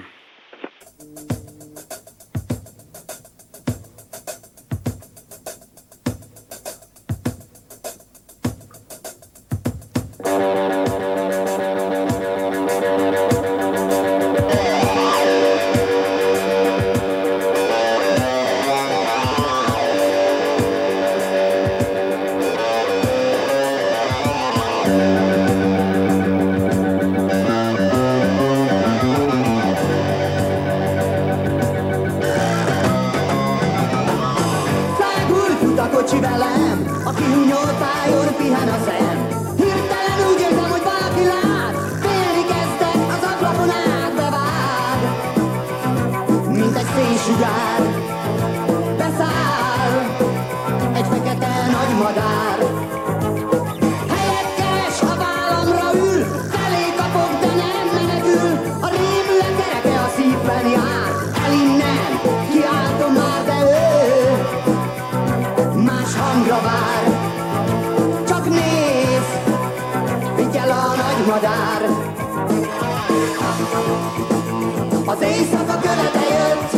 Az 75.06 75.22
éjszaka 75.22 75.80
követe 75.80 76.24
jött, 76.34 76.72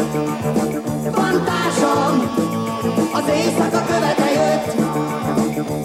van 1.16 1.44
az 3.14 3.28
éjszaka 3.28 3.84
követe 3.86 4.32
jött, 4.32 4.74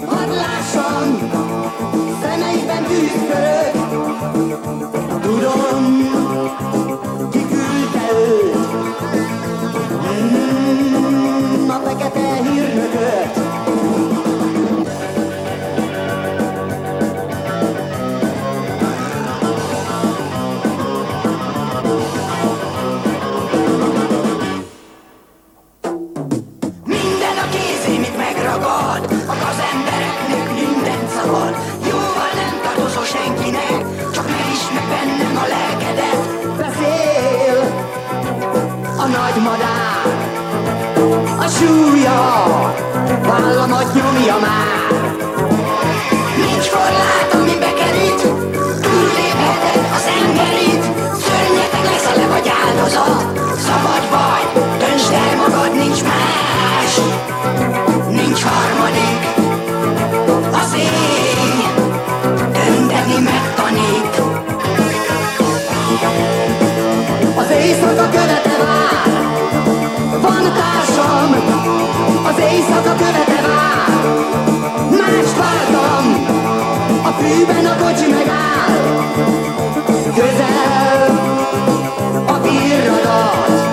hadd 0.06 0.28
lássam, 0.28 1.30
szemeiben 2.22 2.84
tűzkörök. 2.84 3.72
Tudom, 5.22 5.84
kiküldte 7.30 8.08
őt, 8.18 8.56
mm, 10.22 11.70
a 11.70 11.80
fekete 11.84 12.42
hírnököt. 12.42 13.39
azt 43.90 44.02
nyomja 44.02 44.38
már. 44.38 45.10
Nincs 46.36 46.68
korlát, 46.70 47.30
ami 47.32 47.54
bekerít 47.64 48.20
Túllépheted 48.84 49.76
az 49.96 50.04
emberit 50.20 50.84
Szörnyeteg 51.24 51.84
leszel 51.90 52.16
le 52.16 52.26
vagy 52.26 52.50
áldozat. 52.64 53.24
Szabad 53.66 54.04
vagy, 54.14 54.62
döntsd 54.78 55.12
el 55.12 55.36
magad, 55.36 55.74
nincs 55.74 56.02
más. 56.02 56.92
Nincs 58.08 58.42
harmadik. 58.42 59.22
Az 60.60 60.74
én 60.74 61.58
Dönteni 62.52 63.18
megtanít. 63.30 64.14
Az 67.36 67.50
éjszaka 67.50 68.08
követe 68.10 68.56
vár. 68.62 69.08
Van 70.20 70.44
társam. 70.58 71.30
Az 72.28 72.38
éjszaka 72.38 72.94
követ 72.96 73.29
egy-két 82.70 83.69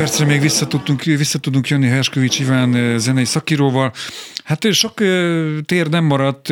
percre 0.00 0.24
még 0.24 0.40
visszatudtunk, 0.40 1.02
visszatudunk 1.02 1.68
jönni 1.68 1.86
Herskovics 1.86 2.38
Iván 2.38 2.74
eh, 2.74 2.98
zenei 2.98 3.24
szakíróval. 3.24 3.92
Hát 4.44 4.64
eh, 4.64 4.72
sok 4.72 5.00
eh, 5.00 5.44
tér 5.66 5.88
nem 5.88 6.04
maradt. 6.04 6.50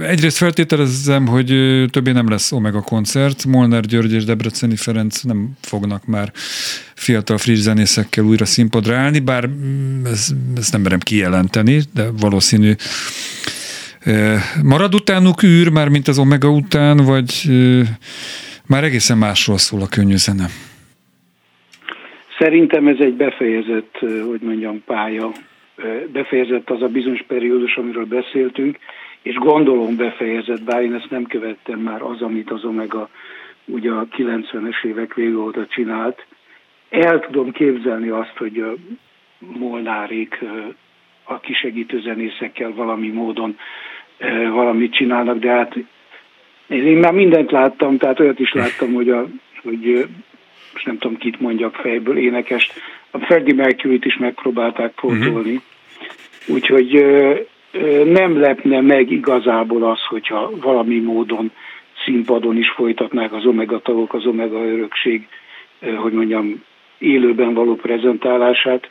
Egyrészt 0.00 0.36
feltételezem, 0.36 1.26
hogy 1.26 1.46
többé 1.90 2.12
nem 2.12 2.28
lesz 2.28 2.52
Omega 2.52 2.80
koncert. 2.80 3.44
Molnár 3.44 3.80
György 3.80 4.12
és 4.12 4.24
Debreceni 4.24 4.76
Ferenc 4.76 5.20
nem 5.20 5.50
fognak 5.60 6.06
már 6.06 6.32
fiatal 6.94 7.38
friss 7.38 7.58
zenészekkel 7.58 8.24
újra 8.24 8.44
színpadra 8.44 8.96
állni, 8.96 9.18
bár 9.18 9.46
mm, 9.46 10.06
ezt, 10.06 10.34
ezt 10.56 10.72
nem 10.72 10.80
merem 10.80 10.98
kijelenteni, 10.98 11.82
de 11.94 12.10
valószínű 12.10 12.74
marad 14.62 14.94
utánuk 14.94 15.42
űr, 15.42 15.68
már 15.68 15.88
mint 15.88 16.08
az 16.08 16.18
Omega 16.18 16.50
után, 16.50 16.96
vagy 16.96 17.50
már 18.66 18.84
egészen 18.84 19.18
másról 19.18 19.58
szól 19.58 19.82
a 19.82 19.86
könnyű 19.86 20.16
zene? 20.16 20.50
Szerintem 22.38 22.86
ez 22.86 22.98
egy 22.98 23.14
befejezett, 23.14 23.98
hogy 24.00 24.40
mondjam, 24.40 24.82
pálya. 24.84 25.30
Befejezett 26.12 26.70
az 26.70 26.82
a 26.82 26.88
bizonyos 26.88 27.24
periódus, 27.26 27.76
amiről 27.76 28.06
beszéltünk, 28.06 28.78
és 29.22 29.34
gondolom 29.34 29.96
befejezett, 29.96 30.62
bár 30.62 30.82
én 30.82 30.94
ezt 30.94 31.10
nem 31.10 31.24
követtem 31.24 31.78
már 31.78 32.02
az, 32.02 32.22
amit 32.22 32.50
az 32.50 32.64
Omega 32.64 33.08
ugye 33.64 33.90
a 33.90 34.06
90-es 34.16 34.84
évek 34.84 35.14
vége 35.14 35.36
óta 35.36 35.66
csinált, 35.66 36.26
el 36.90 37.20
tudom 37.20 37.52
képzelni 37.52 38.08
azt, 38.08 38.36
hogy 38.36 38.64
Molnárék 39.38 40.44
a 41.24 41.40
kisegítő 41.40 42.00
zenészekkel 42.00 42.72
valami 42.74 43.08
módon 43.08 43.58
valamit 44.50 44.92
csinálnak, 44.92 45.38
de 45.38 45.50
hát 45.50 45.76
én 46.66 46.96
már 46.96 47.12
mindent 47.12 47.50
láttam, 47.50 47.98
tehát 47.98 48.20
olyat 48.20 48.38
is 48.38 48.52
láttam, 48.52 48.92
hogy, 48.92 49.10
a, 49.10 49.26
hogy 49.62 50.08
most 50.72 50.86
nem 50.86 50.98
tudom 50.98 51.16
kit 51.16 51.40
mondjak 51.40 51.74
fejből, 51.74 52.18
énekest, 52.18 52.72
a 53.10 53.18
Freddie 53.18 53.54
Mercury-t 53.54 54.04
is 54.04 54.16
megpróbálták 54.16 54.94
pótolni. 54.94 55.30
Uh-huh. 55.32 55.62
Úgyhogy 56.46 57.04
nem 58.04 58.40
lepne 58.40 58.80
meg 58.80 59.10
igazából 59.10 59.90
az, 59.90 60.00
hogyha 60.08 60.50
valami 60.60 60.98
módon 60.98 61.50
színpadon 62.04 62.56
is 62.56 62.70
folytatnák 62.70 63.32
az 63.32 63.46
Omega 63.46 63.78
tagok, 63.78 64.14
az 64.14 64.26
Omega 64.26 64.64
örökség, 64.64 65.28
hogy 65.96 66.12
mondjam, 66.12 66.62
élőben 66.98 67.54
való 67.54 67.74
prezentálását. 67.74 68.90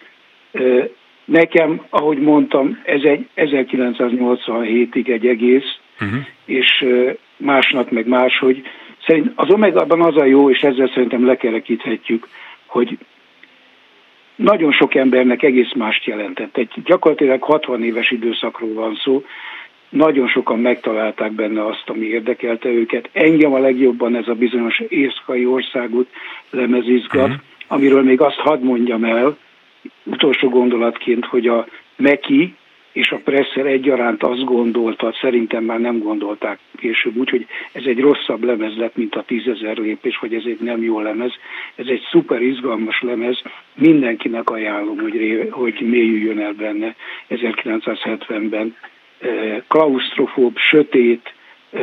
Nekem, 1.26 1.82
ahogy 1.90 2.18
mondtam, 2.18 2.82
ez 2.84 3.02
egy 3.02 3.28
1987-ig 3.36 5.10
egy 5.10 5.28
egész, 5.28 5.78
uh-huh. 6.00 6.20
és 6.46 6.86
másnak 7.38 7.92
meg 7.92 8.08
máshogy. 8.08 8.62
Szerint 9.08 9.32
az 9.36 9.50
Omega-ban 9.50 10.02
az 10.02 10.17
a 10.17 10.26
jó, 10.26 10.50
és 10.50 10.60
ezzel 10.60 10.88
szerintem 10.93 11.26
lekerekíthetjük, 11.26 12.28
hogy 12.65 12.98
nagyon 14.36 14.72
sok 14.72 14.96
embernek 14.96 15.43
egész 15.43 15.74
mást 15.76 16.06
jelentett. 16.06 16.58
Egy 16.58 16.72
gyakorlatilag 16.84 17.43
60 17.43 17.84
éves 17.84 18.12
időszakról 18.12 18.74
van 18.74 18.96
szó, 19.04 19.24
nagyon 19.89 20.28
sokan 20.28 20.60
megtalálták 20.60 21.32
benne 21.32 21.65
azt, 21.65 21.84
ami 21.86 22.06
érdekelte 22.06 22.70
őket. 22.70 23.10
Engem 23.12 23.54
a 23.54 23.60
legjobban 23.60 24.15
ez 24.15 24.28
a 24.28 24.34
bizonyos 24.34 24.80
észkai 24.80 25.46
országút 25.46 26.10
lemezizgat, 26.50 27.28
uh-huh. 27.28 27.41
amiről 27.67 28.04
még 28.04 28.22
azt 28.22 28.39
hadd 28.39 28.62
mondjam 28.62 29.04
el, 29.04 29.38
utolsó 30.04 30.50
gondolatként, 30.50 31.26
hogy 31.26 31.48
a 31.48 31.67
Meki 31.96 32.56
és 32.91 33.12
a 33.12 33.21
Presser 33.23 33.65
egyaránt 33.65 34.23
azt 34.23 34.43
gondolta, 34.43 35.13
szerintem 35.21 35.63
már 35.63 35.80
nem 35.80 36.00
gondolták 36.00 36.60
később 36.78 37.17
úgy, 37.17 37.30
hogy 37.30 37.45
ez 37.71 37.84
egy 37.86 38.00
rosszabb 38.00 38.43
lemez 38.43 38.78
lett, 38.78 38.95
mint 38.95 39.15
a 39.15 39.23
tízezer 39.28 39.78
lépés, 39.78 40.17
vagy 40.17 40.34
ez 40.34 40.43
egy 40.45 40.60
nem 40.60 40.84
jó 40.84 41.00
lemez. 41.00 41.32
Ez 41.76 41.88
egy 41.88 42.02
szuper 42.12 42.41
izgalmas 42.41 43.02
lemez, 43.02 43.41
mindenkinek 43.76 44.50
ajánlom, 44.50 45.00
hogy, 45.00 45.47
hogy 45.52 45.82
mélyüljön 45.82 46.39
el 46.39 46.54
benne 46.54 46.95
1970-ben. 47.30 48.76
Eh, 49.19 49.62
klaustrofób, 49.67 50.58
sötét, 50.58 51.34
eh, 51.71 51.82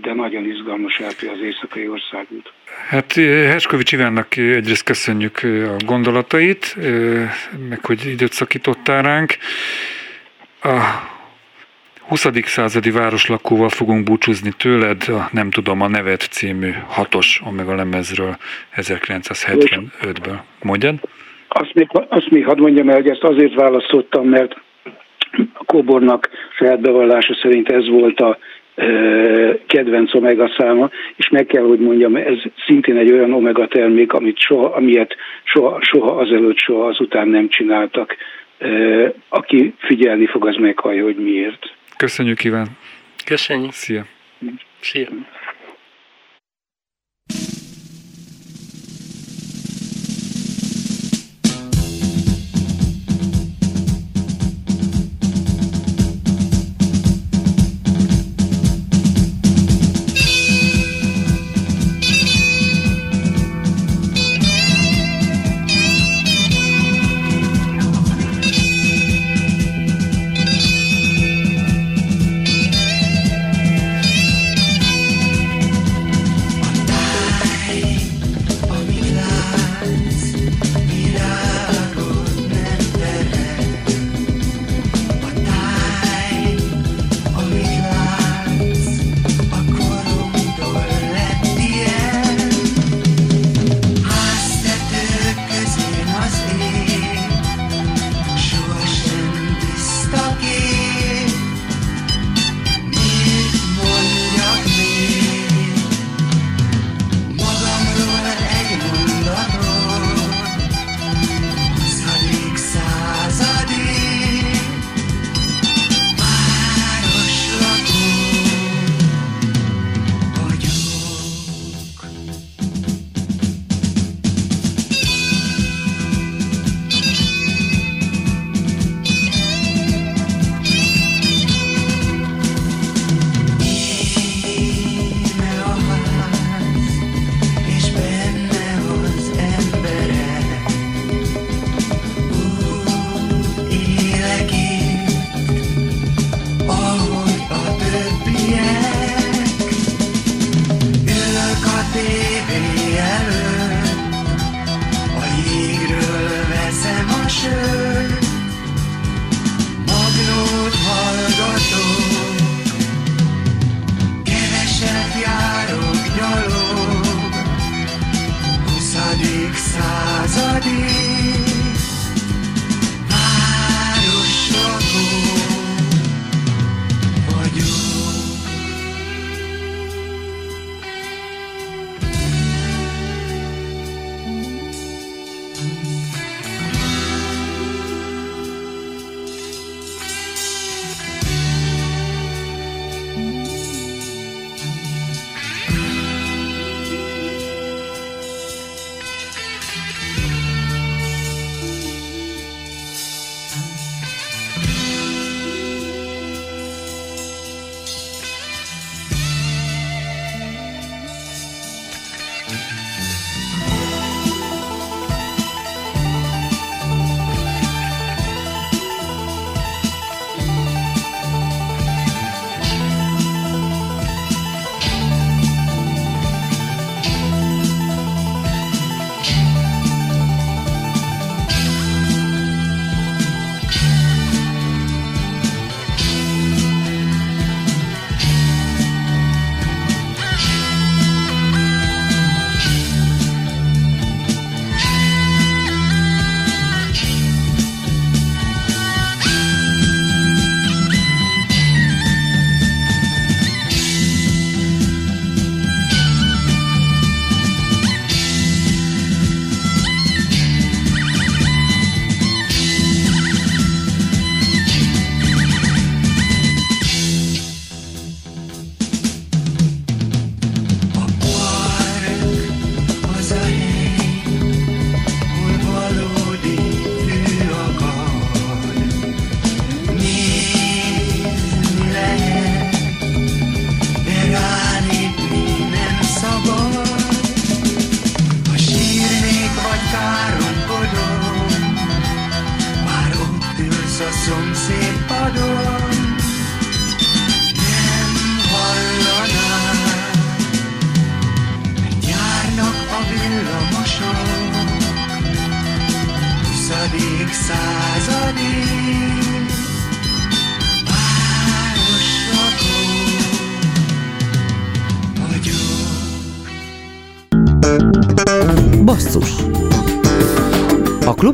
de 0.00 0.12
nagyon 0.12 0.44
izgalmas 0.44 0.98
LP 0.98 1.30
az 1.34 1.40
éjszakai 1.40 1.88
országút. 1.88 2.52
Hát 2.88 3.16
eh, 3.16 3.24
Herskovics 3.24 3.92
Ivánnak 3.92 4.36
egyrészt 4.36 4.84
köszönjük 4.84 5.40
a 5.42 5.84
gondolatait, 5.86 6.76
meg 7.68 7.84
hogy 7.84 8.06
időt 8.06 8.32
szakítottál 8.32 9.02
ránk. 9.02 9.36
A 10.62 10.78
20. 12.08 12.26
századi 12.42 12.90
városlakóval 12.90 13.68
fogunk 13.68 14.04
búcsúzni 14.04 14.50
tőled, 14.58 15.02
a 15.08 15.28
Nem 15.32 15.50
tudom 15.50 15.80
a 15.80 15.88
nevet 15.88 16.20
című 16.20 16.70
hatos 16.86 17.40
Omega 17.46 17.74
lemezről 17.74 18.36
1975-ből. 18.76 20.38
Mondjad? 20.62 20.94
Azt 21.48 21.74
még, 21.74 21.88
azt 22.08 22.30
még 22.30 22.44
hadd 22.44 22.60
mondjam 22.60 22.88
el, 22.88 22.94
hogy 22.94 23.08
ezt 23.08 23.22
azért 23.22 23.54
választottam, 23.54 24.28
mert 24.28 24.56
a 25.52 25.64
Kobornak 25.64 26.28
saját 26.58 26.80
bevallása 26.80 27.34
szerint 27.42 27.68
ez 27.68 27.88
volt 27.88 28.20
a 28.20 28.38
kedvenc 29.66 30.14
omega 30.14 30.50
száma, 30.58 30.90
és 31.16 31.28
meg 31.28 31.46
kell, 31.46 31.62
hogy 31.62 31.78
mondjam, 31.78 32.16
ez 32.16 32.38
szintén 32.66 32.96
egy 32.96 33.12
olyan 33.12 33.32
omega 33.32 33.66
termék, 33.66 34.12
amit 34.12 34.38
soha, 34.38 34.74
amilyet 34.74 35.16
soha, 35.42 35.78
soha 35.80 36.10
azelőtt, 36.16 36.58
soha 36.58 36.86
azután 36.86 37.28
nem 37.28 37.48
csináltak. 37.48 38.16
Aki 39.28 39.74
figyelni 39.78 40.26
fog, 40.26 40.46
az 40.46 40.56
meghallja, 40.56 41.02
hogy 41.04 41.16
miért. 41.16 41.74
Köszönjük, 41.96 42.44
Iván. 42.44 42.66
Köszönjük. 43.24 43.72
Szia. 43.72 44.04
Szia. 44.80 45.08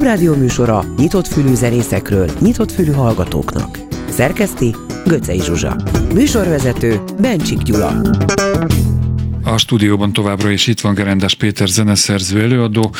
Klubrádió 0.04 0.34
műsora 0.34 0.84
nyitott 0.96 1.26
fülű 1.26 1.54
zenészekről, 1.54 2.30
nyitott 2.40 2.72
fülű 2.72 2.92
hallgatóknak. 2.92 3.78
Szerkeszti 4.08 4.74
Göcej 5.06 5.38
Zsuzsa. 5.38 5.76
Műsorvezető 6.14 7.00
Bencsik 7.20 7.58
Gyula. 7.58 8.00
A 9.44 9.56
stúdióban 9.56 10.12
továbbra 10.12 10.50
is 10.50 10.66
itt 10.66 10.80
van 10.80 10.94
Gerendás 10.94 11.34
Péter 11.34 11.68
zeneszerző 11.68 12.42
előadó, 12.42 12.94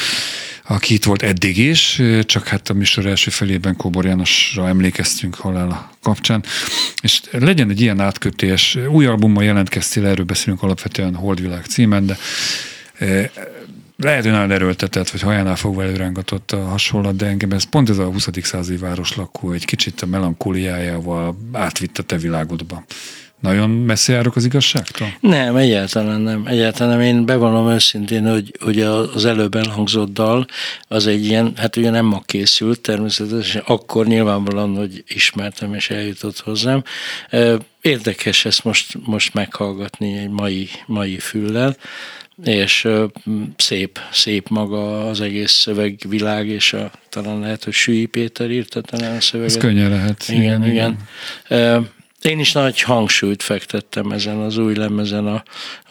aki 0.69 0.95
itt 0.95 1.05
volt 1.05 1.23
eddig 1.23 1.59
is, 1.59 2.03
csak 2.23 2.47
hát 2.47 2.69
a 2.69 2.75
műsor 2.75 3.07
első 3.07 3.31
felében 3.31 3.77
Kóbor 3.77 4.05
Jánosra 4.05 4.69
emlékeztünk 4.69 5.35
halála 5.35 5.90
kapcsán. 6.03 6.45
És 7.03 7.21
legyen 7.31 7.71
egy 7.71 7.81
ilyen 7.81 8.01
átkötés, 8.01 8.79
új 8.90 9.07
albummal 9.07 9.45
jelentkeztél, 9.45 10.07
erről 10.07 10.25
beszélünk 10.25 10.62
alapvetően 10.62 11.14
Holdvilág 11.14 11.64
címen, 11.64 12.07
de 12.07 12.17
lehet, 14.05 14.23
hogy 14.23 14.33
nagyon 14.33 14.51
erőltetett, 14.51 15.11
vagy 15.11 15.21
hajánál 15.21 15.57
fogva 15.57 15.83
előrángatott 15.83 16.53
a 16.53 16.64
hasonlat, 16.64 17.17
de 17.17 17.27
engem 17.27 17.51
ez 17.51 17.64
pont 17.64 17.90
ez 17.90 17.99
a 17.99 18.05
20. 18.05 18.29
századi 18.43 18.77
városlakó 18.77 19.53
egy 19.53 19.64
kicsit 19.64 20.01
a 20.01 20.07
melankóliájával 20.07 21.37
átvitt 21.53 21.99
a 21.99 22.03
te 22.03 22.17
világodba. 22.17 22.85
Nagyon 23.40 23.71
messze 23.71 24.12
járok 24.12 24.37
az 24.37 24.45
igazságtól? 24.45 25.09
Nem, 25.21 25.57
egyáltalán 25.57 26.21
nem. 26.21 26.47
Egyáltalán 26.47 26.97
nem. 26.97 27.07
Én 27.07 27.25
bevallom 27.25 27.69
őszintén, 27.69 28.31
hogy, 28.31 28.57
hogy 28.61 28.81
az 28.81 29.25
előbb 29.25 29.55
elhangzott 29.55 30.12
dal 30.12 30.47
az 30.88 31.07
egy 31.07 31.25
ilyen, 31.25 31.53
hát 31.57 31.77
ugye 31.77 31.90
nem 31.90 32.05
ma 32.05 32.23
készült 32.27 32.81
természetesen, 32.81 33.62
akkor 33.67 34.07
nyilvánvalóan, 34.07 34.77
hogy 34.77 35.05
ismertem 35.07 35.75
és 35.75 35.90
eljutott 35.90 36.40
hozzám. 36.40 36.83
Érdekes 37.81 38.45
ezt 38.45 38.64
most, 38.64 38.99
most 39.05 39.35
meghallgatni 39.35 40.17
egy 40.17 40.31
mai, 40.31 40.69
mai 40.87 41.19
füllel 41.19 41.77
és 42.44 42.88
szép, 43.57 43.99
szép 44.12 44.49
maga 44.49 45.09
az 45.09 45.20
egész 45.20 45.53
szövegvilág, 45.53 46.47
és 46.47 46.73
a, 46.73 46.90
talán 47.09 47.38
lehet, 47.38 47.64
hogy 47.64 47.73
Sűi 47.73 48.07
Péter 48.07 48.51
írta 48.51 48.81
talán 48.81 49.16
a 49.16 49.20
szöveget. 49.20 49.55
Ez 49.55 49.62
könnyen 49.62 49.90
lehet. 49.90 50.25
Igen, 50.29 50.42
igen. 50.42 50.62
igen. 50.64 50.99
igen. 51.49 51.88
Én 52.29 52.39
is 52.39 52.53
nagy 52.53 52.81
hangsúlyt 52.81 53.43
fektettem 53.43 54.11
ezen 54.11 54.39
az 54.39 54.57
új 54.57 54.75
lemezen 54.75 55.27
a, 55.27 55.43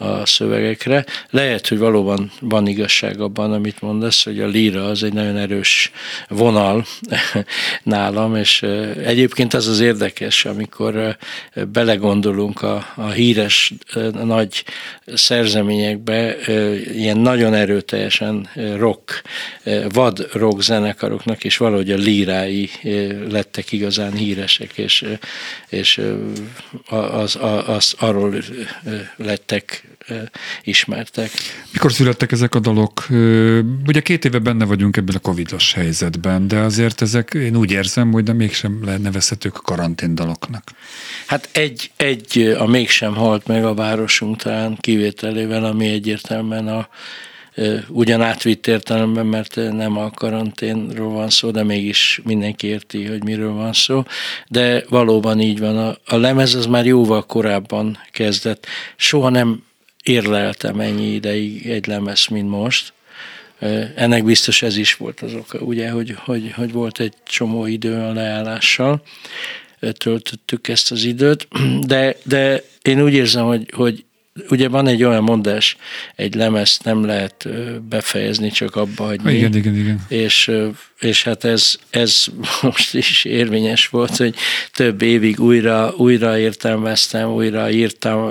a 0.04 0.26
szövegekre. 0.26 1.04
Lehet, 1.30 1.68
hogy 1.68 1.78
valóban 1.78 2.32
van 2.40 2.66
igazság 2.66 3.20
abban, 3.20 3.52
amit 3.52 3.80
mondasz, 3.80 4.24
hogy 4.24 4.40
a 4.40 4.46
líra 4.46 4.84
az 4.84 5.02
egy 5.02 5.12
nagyon 5.12 5.36
erős 5.36 5.90
vonal 6.28 6.84
nálam, 7.82 8.36
és 8.36 8.62
egyébként 9.04 9.54
az 9.54 9.66
az 9.66 9.80
érdekes, 9.80 10.44
amikor 10.44 11.16
belegondolunk 11.72 12.62
a, 12.62 12.86
a 12.96 13.08
híres 13.10 13.72
nagy 14.24 14.64
szerzeményekbe, 15.06 16.36
ilyen 16.94 17.18
nagyon 17.18 17.54
erőteljesen 17.54 18.48
rock, 18.76 19.22
vad 19.92 20.28
rock 20.32 20.62
zenekaroknak, 20.62 21.44
és 21.44 21.56
valahogy 21.56 21.90
a 21.90 21.96
lírái 21.96 22.70
lettek 23.30 23.72
igazán 23.72 24.12
híresek, 24.12 24.78
és, 24.78 25.04
és 25.68 26.00
az, 26.88 27.36
az, 27.40 27.68
az 27.68 27.94
arról 27.98 28.34
lettek 29.16 29.88
ismertek. 30.62 31.30
Mikor 31.72 31.92
születtek 31.92 32.32
ezek 32.32 32.54
a 32.54 32.58
dalok? 32.58 33.06
Ugye 33.86 34.00
két 34.00 34.24
éve 34.24 34.38
benne 34.38 34.64
vagyunk 34.64 34.96
ebben 34.96 35.14
a 35.14 35.18
covidos 35.18 35.72
helyzetben, 35.72 36.48
de 36.48 36.58
azért 36.58 37.02
ezek, 37.02 37.34
én 37.34 37.56
úgy 37.56 37.70
érzem, 37.70 38.12
hogy 38.12 38.22
de 38.22 38.32
mégsem 38.32 38.80
nevezhetők 39.02 39.52
karanténdaloknak. 39.52 40.70
Hát 41.26 41.48
egy, 41.52 41.90
egy 41.96 42.54
a 42.58 42.66
mégsem 42.66 43.14
halt 43.14 43.46
meg 43.46 43.64
a 43.64 43.74
városunk 43.74 44.36
talán 44.36 44.76
kivételével, 44.80 45.64
ami 45.64 45.88
egyértelműen 45.88 46.68
a 46.68 46.88
ugyan 47.88 48.22
átvitt 48.22 48.66
értelemben, 48.66 49.26
mert 49.26 49.54
nem 49.54 49.98
a 49.98 50.10
karanténról 50.10 51.12
van 51.12 51.30
szó, 51.30 51.50
de 51.50 51.62
mégis 51.62 52.20
mindenki 52.24 52.66
érti, 52.66 53.04
hogy 53.04 53.24
miről 53.24 53.52
van 53.52 53.72
szó. 53.72 54.02
De 54.48 54.84
valóban 54.88 55.40
így 55.40 55.58
van. 55.58 55.78
A, 55.78 55.96
a 56.06 56.16
lemez 56.16 56.54
az 56.54 56.66
már 56.66 56.86
jóval 56.86 57.26
korábban 57.26 57.98
kezdett. 58.12 58.66
Soha 58.96 59.28
nem 59.28 59.62
érleltem 60.02 60.80
ennyi 60.80 61.14
ideig 61.14 61.66
egy 61.66 61.86
lemez, 61.86 62.26
mint 62.26 62.48
most. 62.48 62.92
Ennek 63.94 64.24
biztos 64.24 64.62
ez 64.62 64.76
is 64.76 64.94
volt 64.94 65.20
az 65.20 65.34
oka, 65.34 65.58
ugye, 65.58 65.90
hogy, 65.90 66.14
hogy, 66.24 66.52
hogy 66.52 66.72
volt 66.72 67.00
egy 67.00 67.14
csomó 67.26 67.66
idő 67.66 67.94
a 67.94 68.12
leállással, 68.12 69.02
töltöttük 69.92 70.68
ezt 70.68 70.90
az 70.90 71.04
időt, 71.04 71.48
de, 71.86 72.16
de 72.22 72.62
én 72.82 73.02
úgy 73.02 73.12
érzem, 73.12 73.44
hogy, 73.44 73.70
hogy 73.74 74.04
ugye 74.48 74.68
van 74.68 74.86
egy 74.86 75.04
olyan 75.04 75.22
mondás, 75.22 75.76
egy 76.16 76.34
lemezt 76.34 76.84
nem 76.84 77.04
lehet 77.04 77.48
befejezni, 77.88 78.50
csak 78.50 78.76
abba 78.76 79.04
hagyni. 79.04 79.34
Igen, 79.34 79.54
igen, 79.54 79.76
igen. 79.76 80.04
És, 80.08 80.50
és 81.00 81.22
hát 81.22 81.44
ez, 81.44 81.74
ez 81.90 82.24
most 82.62 82.94
is 82.94 83.24
érvényes 83.24 83.86
volt, 83.88 84.16
hogy 84.16 84.34
több 84.72 85.02
évig 85.02 85.40
újra, 85.40 85.94
újra 85.96 86.38
értelmeztem, 86.38 87.28
újra 87.28 87.70
írtam, 87.70 88.30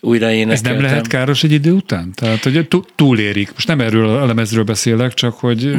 újra 0.00 0.30
énekeltem. 0.30 0.50
Ez 0.50 0.60
nem 0.60 0.80
lehet 0.80 1.06
káros 1.06 1.44
egy 1.44 1.52
idő 1.52 1.72
után? 1.72 2.12
Tehát, 2.14 2.42
hogy 2.42 2.68
túlérik. 2.94 3.52
Most 3.52 3.66
nem 3.66 3.80
erről 3.80 4.08
a 4.08 4.26
lemezről 4.26 4.64
beszélek, 4.64 5.14
csak 5.14 5.34
hogy... 5.34 5.76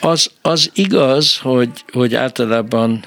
Az, 0.00 0.30
az 0.42 0.70
igaz, 0.74 1.38
hogy, 1.38 1.70
hogy 1.92 2.14
általában 2.14 3.04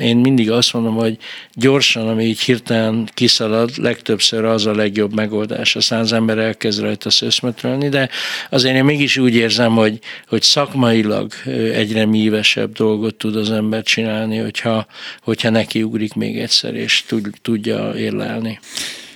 én 0.00 0.16
mindig 0.16 0.50
azt 0.50 0.72
mondom, 0.72 0.94
hogy 0.94 1.18
gyorsan, 1.52 2.08
ami 2.08 2.24
így 2.24 2.40
hirtelen 2.40 3.08
kiszalad, 3.14 3.70
legtöbbször 3.76 4.33
az 4.42 4.66
a 4.66 4.74
legjobb 4.74 5.14
megoldás. 5.14 5.76
Aztán 5.76 6.00
az 6.00 6.12
ember 6.12 6.38
elkezd 6.38 6.80
rajta 6.80 7.10
szöszmötrölni, 7.10 7.88
de 7.88 8.08
azért 8.50 8.76
én 8.76 8.84
mégis 8.84 9.16
úgy 9.16 9.34
érzem, 9.34 9.72
hogy, 9.72 9.98
hogy 10.28 10.42
szakmailag 10.42 11.32
egyre 11.72 12.06
mívesebb 12.06 12.72
dolgot 12.72 13.14
tud 13.14 13.36
az 13.36 13.50
ember 13.50 13.82
csinálni, 13.82 14.36
hogyha, 14.36 14.86
hogyha 15.22 15.50
neki 15.50 15.82
ugrik 15.82 16.14
még 16.14 16.38
egyszer, 16.38 16.74
és 16.74 17.04
tudja 17.42 17.94
érlelni. 17.96 18.58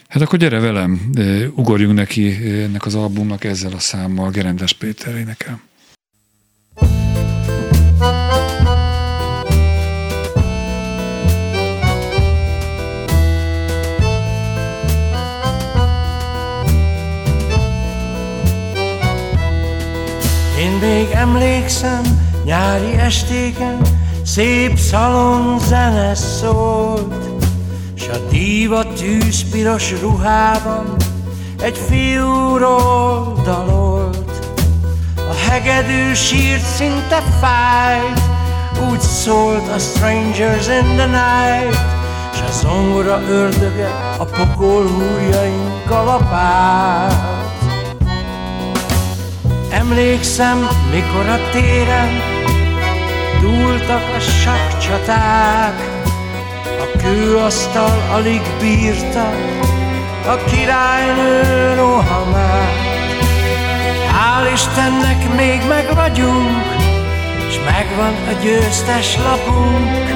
Hát 0.09 0.23
akkor 0.23 0.39
gyere 0.39 0.59
velem, 0.59 1.11
ugorjunk 1.55 1.95
neki 1.95 2.37
ennek 2.45 2.87
az 2.87 2.95
albumnak 2.95 3.45
ezzel 3.45 3.73
a 3.73 3.79
számmal, 3.79 4.31
Gerendes 4.31 4.73
Péter 4.73 5.17
énekel. 5.17 5.68
Még 20.81 21.09
emlékszem 21.13 22.03
nyári 22.45 22.93
estéken, 22.99 23.79
szép 24.25 24.79
szalon 24.79 25.59
zene 25.59 26.15
szólt, 26.15 27.15
S 27.97 28.09
a 28.09 28.19
díva 28.31 28.93
tűzpiros 28.93 29.93
ruhában 30.01 30.97
egy 31.61 31.79
fiúról 31.89 33.41
dalolt. 33.45 34.49
A 35.17 35.51
hegedű 35.51 36.15
sírt 36.15 36.65
szinte 36.77 37.23
fájt, 37.41 38.21
úgy 38.91 39.01
szólt 39.01 39.69
a 39.69 39.79
Strangers 39.79 40.67
in 40.67 40.97
the 40.97 41.07
Night, 41.07 41.79
S 42.35 42.41
a 42.41 42.53
zongora 42.53 43.21
ördöge 43.29 43.91
a 44.19 44.25
pokol 44.25 44.87
húrjaink 44.87 45.85
kalapált. 45.87 47.58
Emlékszem, 49.71 50.69
mikor 50.91 51.29
a 51.29 51.51
téren 51.51 52.23
dúltak 53.41 54.03
a 54.17 54.21
sakcsaták, 54.21 55.81
a 56.65 56.99
kőasztal 56.99 58.03
alig 58.13 58.41
bírta 58.61 59.31
a 60.27 60.37
királynő 60.45 61.75
rohamát. 61.75 62.87
Hál' 64.13 64.53
Istennek 64.53 65.35
még 65.37 65.61
meg 65.69 65.95
vagyunk, 65.95 66.65
és 67.49 67.59
megvan 67.65 68.15
a 68.29 68.43
győztes 68.43 69.17
lapunk, 69.17 70.07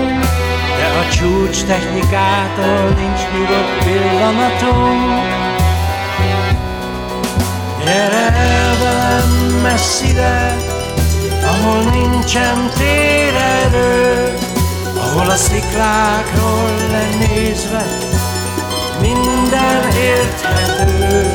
de 0.78 0.86
a 1.00 1.10
csúcs 1.12 1.64
technikától 1.64 2.88
nincs 2.88 3.20
nyugodt 3.32 3.84
pillanatunk. 3.84 5.40
Gyere 7.84 8.32
el 8.32 8.76
velem 8.82 9.41
messzire, 9.62 10.56
ahol 11.44 11.82
nincsen 11.82 12.70
térerő, 12.78 14.34
ahol 14.96 15.30
a 15.30 15.36
sziklákról 15.36 16.70
lenézve 16.90 17.84
minden 19.00 19.90
érthető, 19.92 21.30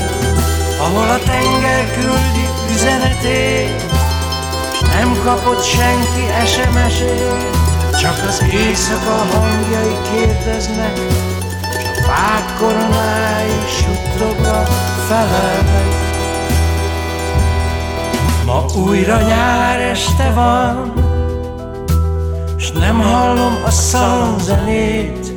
ahol 0.79 1.09
a 1.09 1.19
tenger 1.25 1.93
küldi 1.93 2.47
üzenetét, 2.71 3.83
nem 4.93 5.21
kapott 5.23 5.63
senki 5.63 6.45
SMS-ét, 6.45 7.57
csak 8.01 8.23
az 8.27 8.43
éjszaka 8.51 9.25
hangjai 9.31 9.97
kérdeznek, 10.11 10.97
s 11.71 11.99
a 11.99 12.03
fák 12.03 12.57
koronái 12.57 13.63
suttogva 13.67 14.63
felelnek. 15.07 16.06
Ma 18.47 18.65
újra 18.75 19.21
nyár 19.21 19.79
este 19.79 20.31
van, 20.35 20.93
s 22.57 22.71
nem 22.71 23.01
hallom 23.01 23.57
a 23.65 23.69
szalonzenét, 23.69 25.33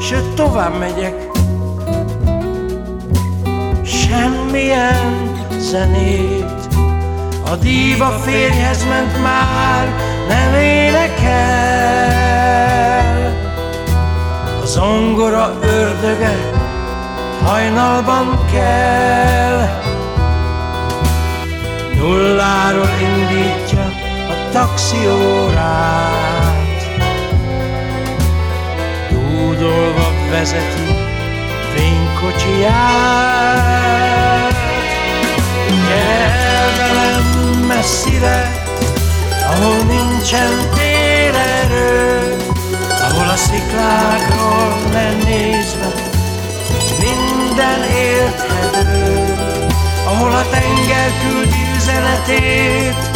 sőt 0.00 0.34
tovább 0.34 0.78
megyek, 0.78 1.30
semmilyen 3.84 5.30
zenét. 5.58 6.68
A 7.50 7.56
díva 7.56 8.08
férjhez 8.08 8.84
ment 8.84 9.22
már, 9.22 9.88
nem 10.28 10.54
énekel. 10.60 11.28
A 14.62 14.66
zongora 14.66 15.58
ördöge 15.62 16.36
hajnalban 17.44 18.38
kell. 18.52 19.87
Nulláról 21.98 22.88
indítja 23.00 23.84
a 24.28 24.50
taxiórát. 24.52 26.16
Dúdolva 29.10 30.12
vezeti 30.30 30.96
fénykocsiját. 31.74 33.16
Gyere 35.88 36.70
velem 36.78 37.24
messzire, 37.66 38.64
ahol 39.46 39.76
nincsen 39.76 39.97
ahol 50.28 50.40
a 50.40 50.48
tenger 50.50 51.10
küldi 51.22 51.62
üzenetét, 51.76 53.10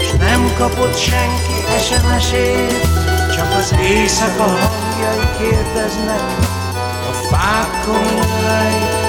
és 0.00 0.10
nem 0.18 0.54
kapott 0.56 0.96
senki 0.96 1.58
SMS-ét, 1.80 2.80
csak 3.34 3.52
az 3.58 3.74
éjszaka 3.80 4.42
hangjai 4.42 5.26
kérdeznek, 5.38 6.20
a 7.10 7.34
fákon 7.34 8.22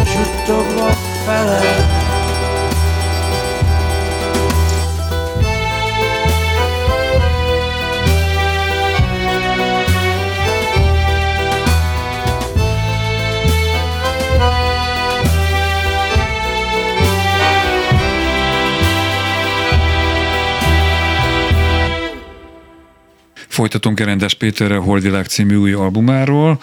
suttogva 0.06 0.90
felel. 1.26 1.97
Folytatunk 23.58 23.98
Gerendes 23.98 24.34
Péterrel 24.34 24.80
Holdilág 24.80 25.26
című 25.26 25.56
új 25.56 25.74
albumáról, 25.74 26.62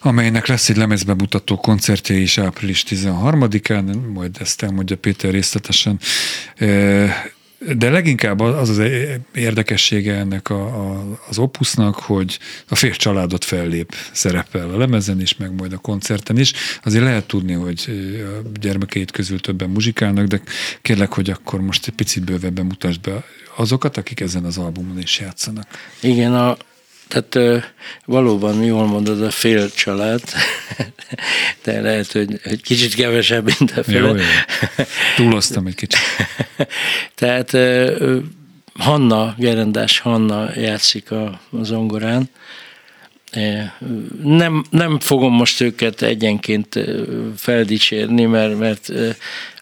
amelynek 0.00 0.46
lesz 0.46 0.68
egy 0.68 0.76
lemezbemutató 0.76 1.56
koncertje 1.56 2.16
is 2.16 2.38
április 2.38 2.84
13-án, 2.88 4.12
majd 4.12 4.36
ezt 4.40 4.62
elmondja 4.62 4.96
Péter 4.96 5.30
részletesen. 5.30 5.98
De 7.76 7.90
leginkább 7.90 8.40
az 8.40 8.68
az 8.68 8.82
érdekessége 9.34 10.14
ennek 10.14 10.50
a, 10.50 10.64
a, 10.64 11.18
az 11.28 11.38
opusznak, 11.38 11.94
hogy 11.94 12.38
a 12.68 12.74
fél 12.74 12.94
családot 12.94 13.44
fellép 13.44 13.94
szerepel 14.12 14.70
a 14.70 14.76
lemezen 14.76 15.20
is, 15.20 15.36
meg 15.36 15.54
majd 15.54 15.72
a 15.72 15.78
koncerten 15.78 16.38
is. 16.38 16.52
Azért 16.84 17.04
lehet 17.04 17.26
tudni, 17.26 17.52
hogy 17.52 17.84
a 18.44 18.58
gyermekeit 18.60 19.10
közül 19.10 19.40
többen 19.40 19.70
muzsikálnak, 19.70 20.26
de 20.26 20.40
kérlek, 20.82 21.12
hogy 21.12 21.30
akkor 21.30 21.60
most 21.60 21.86
egy 21.86 21.94
picit 21.94 22.24
bővebben 22.24 22.66
mutasd 22.66 23.00
be 23.00 23.24
azokat, 23.56 23.96
akik 23.96 24.20
ezen 24.20 24.44
az 24.44 24.58
albumon 24.58 24.98
is 24.98 25.20
játszanak. 25.20 25.66
Igen, 26.00 26.34
a, 26.34 26.56
tehát 27.12 27.64
valóban 28.04 28.62
jól 28.62 28.86
mondod, 28.86 29.22
a 29.22 29.30
fél 29.30 29.70
család, 29.70 30.20
de 31.64 31.80
lehet, 31.80 32.12
hogy, 32.12 32.40
hogy 32.44 32.62
kicsit 32.62 32.94
kevesebb, 32.94 33.50
mint 33.58 33.70
a 33.70 33.82
fél. 33.82 34.06
Jó, 34.06 34.06
jó. 34.06 34.22
Túloztam 35.16 35.66
egy 35.66 35.74
kicsit. 35.74 36.00
Tehát 37.14 37.56
Hanna, 38.74 39.34
Gerendás 39.38 39.98
Hanna 39.98 40.50
játszik 40.54 41.10
a, 41.10 41.40
a 41.50 41.62
zongorán. 41.62 42.30
Nem, 44.22 44.64
nem 44.70 45.00
fogom 45.00 45.32
most 45.32 45.60
őket 45.60 46.02
egyenként 46.02 46.78
feldicsérni, 47.36 48.24
mert, 48.24 48.58
mert 48.58 48.92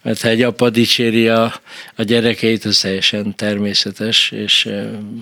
mert 0.02 0.20
ha 0.22 0.28
egy 0.28 0.42
apa 0.42 0.70
dicséri 0.70 1.28
a, 1.28 1.60
a 1.96 2.02
gyerekeit, 2.02 2.64
az 2.64 2.78
teljesen 2.78 3.34
természetes, 3.36 4.30
és 4.30 4.68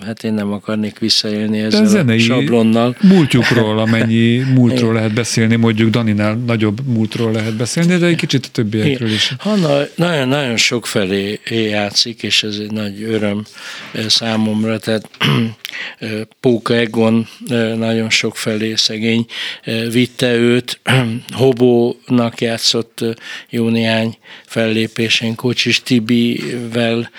hát 0.05 0.23
én 0.23 0.33
nem 0.33 0.51
akarnék 0.51 0.99
visszaélni 0.99 1.59
ezzel 1.59 1.83
a, 1.83 1.85
zenei 1.85 2.19
sablonnal. 2.19 2.95
múltjukról, 3.01 3.79
amennyi 3.79 4.37
múltról 4.55 4.93
lehet 4.93 5.13
beszélni, 5.13 5.55
mondjuk 5.55 5.89
Daninál 5.89 6.35
nagyobb 6.35 6.81
múltról 6.85 7.31
lehet 7.31 7.55
beszélni, 7.55 7.97
de 7.97 8.05
egy 8.05 8.15
kicsit 8.15 8.45
a 8.45 8.49
többiekről 8.51 9.11
is. 9.11 9.33
Hanna 9.37 9.81
nagyon-nagyon 9.95 10.57
sok 10.57 10.87
felé 10.87 11.39
játszik, 11.49 12.23
és 12.23 12.43
ez 12.43 12.55
egy 12.55 12.71
nagy 12.71 13.03
öröm 13.03 13.45
számomra, 14.07 14.79
tehát 14.79 15.09
Póka 16.39 16.75
Egon 16.75 17.27
nagyon 17.75 18.09
sok 18.09 18.37
felé 18.37 18.75
szegény 18.75 19.25
vitte 19.91 20.33
őt, 20.33 20.79
Hobónak 21.31 22.41
játszott 22.41 23.05
jó 23.49 23.69
néhány 23.69 24.17
fel 24.45 24.68
fellépésén 24.69 25.35
Kocsis 25.35 25.83
Tibivel 25.83 27.09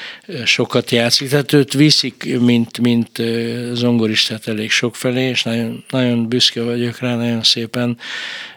sokat 0.44 0.90
játszik, 0.90 1.28
tehát 1.28 1.52
őt 1.52 1.72
viszik, 1.72 2.38
mint, 2.40 2.80
mint 2.80 3.22
zongoristát 3.72 4.48
elég 4.48 4.70
sok 4.70 4.96
felé, 4.96 5.28
és 5.28 5.42
nagyon, 5.42 5.84
nagyon 5.90 6.28
büszke 6.28 6.62
vagyok 6.62 6.98
rá, 6.98 7.16
nagyon 7.16 7.42
szépen 7.42 7.96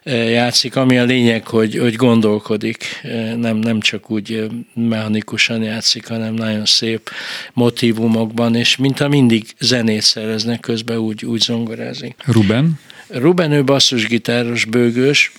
játszik, 0.06 0.76
ami 0.76 0.98
a 0.98 1.04
lényeg, 1.04 1.48
hogy, 1.48 1.78
hogy 1.78 1.96
gondolkodik, 1.96 3.02
nem, 3.36 3.58
nem 3.58 3.80
csak 3.80 4.12
úgy 4.12 4.48
mechanikusan 4.74 5.64
játszik, 5.64 6.08
hanem 6.08 6.34
nagyon 6.34 6.66
szép 6.66 7.10
motivumokban, 7.54 8.56
és 8.56 8.78
mint 8.78 9.00
a 9.00 9.08
mindig 9.08 9.46
zenét 9.60 10.02
szereznek 10.02 10.60
közben, 10.60 10.98
úgy, 10.98 11.26
úgy 11.26 11.41
zongorázik. 11.41 12.16
Ruben? 12.26 12.80
Ruben 13.08 13.52
ő 13.52 13.64
basszusgitáros, 13.64 14.66
bőgős, 14.66 15.32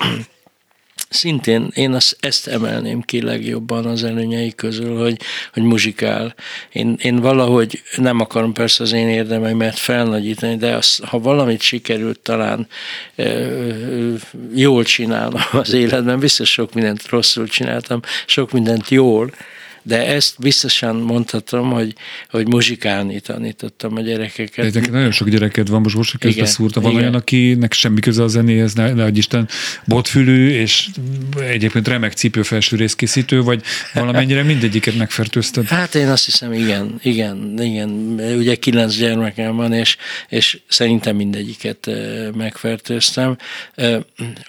szintén 1.14 1.70
én 1.74 1.92
azt, 1.92 2.16
ezt 2.20 2.46
emelném 2.46 3.00
ki 3.00 3.22
legjobban 3.22 3.86
az 3.86 4.04
előnyei 4.04 4.54
közül, 4.54 4.98
hogy, 4.98 5.20
hogy 5.52 5.62
muzsikál. 5.62 6.34
Én, 6.72 6.96
én 7.02 7.16
valahogy 7.16 7.82
nem 7.96 8.20
akarom 8.20 8.52
persze 8.52 8.82
az 8.82 8.92
én 8.92 9.08
érdemeimet 9.08 9.78
felnagyítani, 9.78 10.56
de 10.56 10.74
az, 10.74 11.00
ha 11.04 11.18
valamit 11.18 11.60
sikerült 11.60 12.20
talán 12.20 12.66
e, 13.16 13.48
jól 14.54 14.84
csinálnom 14.84 15.42
az 15.52 15.72
életben, 15.72 16.18
biztos 16.18 16.50
sok 16.50 16.74
mindent 16.74 17.08
rosszul 17.08 17.46
csináltam, 17.46 18.00
sok 18.26 18.52
mindent 18.52 18.88
jól, 18.88 19.30
de 19.86 20.06
ezt 20.06 20.34
biztosan 20.38 20.96
mondhatom, 20.96 21.70
hogy, 21.70 21.94
hogy 22.30 22.48
muzsikálni 22.48 23.20
tanítottam 23.20 23.96
a 23.96 24.00
gyerekeket. 24.00 24.72
De 24.72 24.90
nagyon 24.90 25.10
sok 25.10 25.28
gyereked 25.28 25.68
van, 25.68 25.80
most 25.80 25.96
most 25.96 26.18
közben 26.18 26.46
szúrta, 26.46 26.80
van 26.80 26.90
igen. 26.90 27.02
olyan, 27.02 27.14
akinek 27.14 27.72
semmi 27.72 28.00
köze 28.00 28.22
a 28.22 28.26
zenéhez, 28.26 28.74
ne, 28.74 28.92
ne 28.92 29.08
Isten, 29.08 29.48
botfülű, 29.86 30.48
és 30.50 30.88
egyébként 31.40 31.88
remek 31.88 32.12
cipőfelső 32.12 32.76
részkészítő, 32.76 33.42
vagy 33.42 33.62
valamennyire 33.94 34.42
mindegyiket 34.42 34.96
megfertőzted? 34.96 35.66
Hát 35.66 35.94
én 35.94 36.08
azt 36.08 36.24
hiszem, 36.24 36.52
igen, 36.52 37.00
igen, 37.02 37.54
igen. 37.58 38.20
Ugye 38.36 38.54
kilenc 38.54 38.96
gyermekem 38.96 39.56
van, 39.56 39.72
és, 39.72 39.96
és 40.28 40.58
szerintem 40.68 41.16
mindegyiket 41.16 41.90
megfertőztem. 42.36 43.36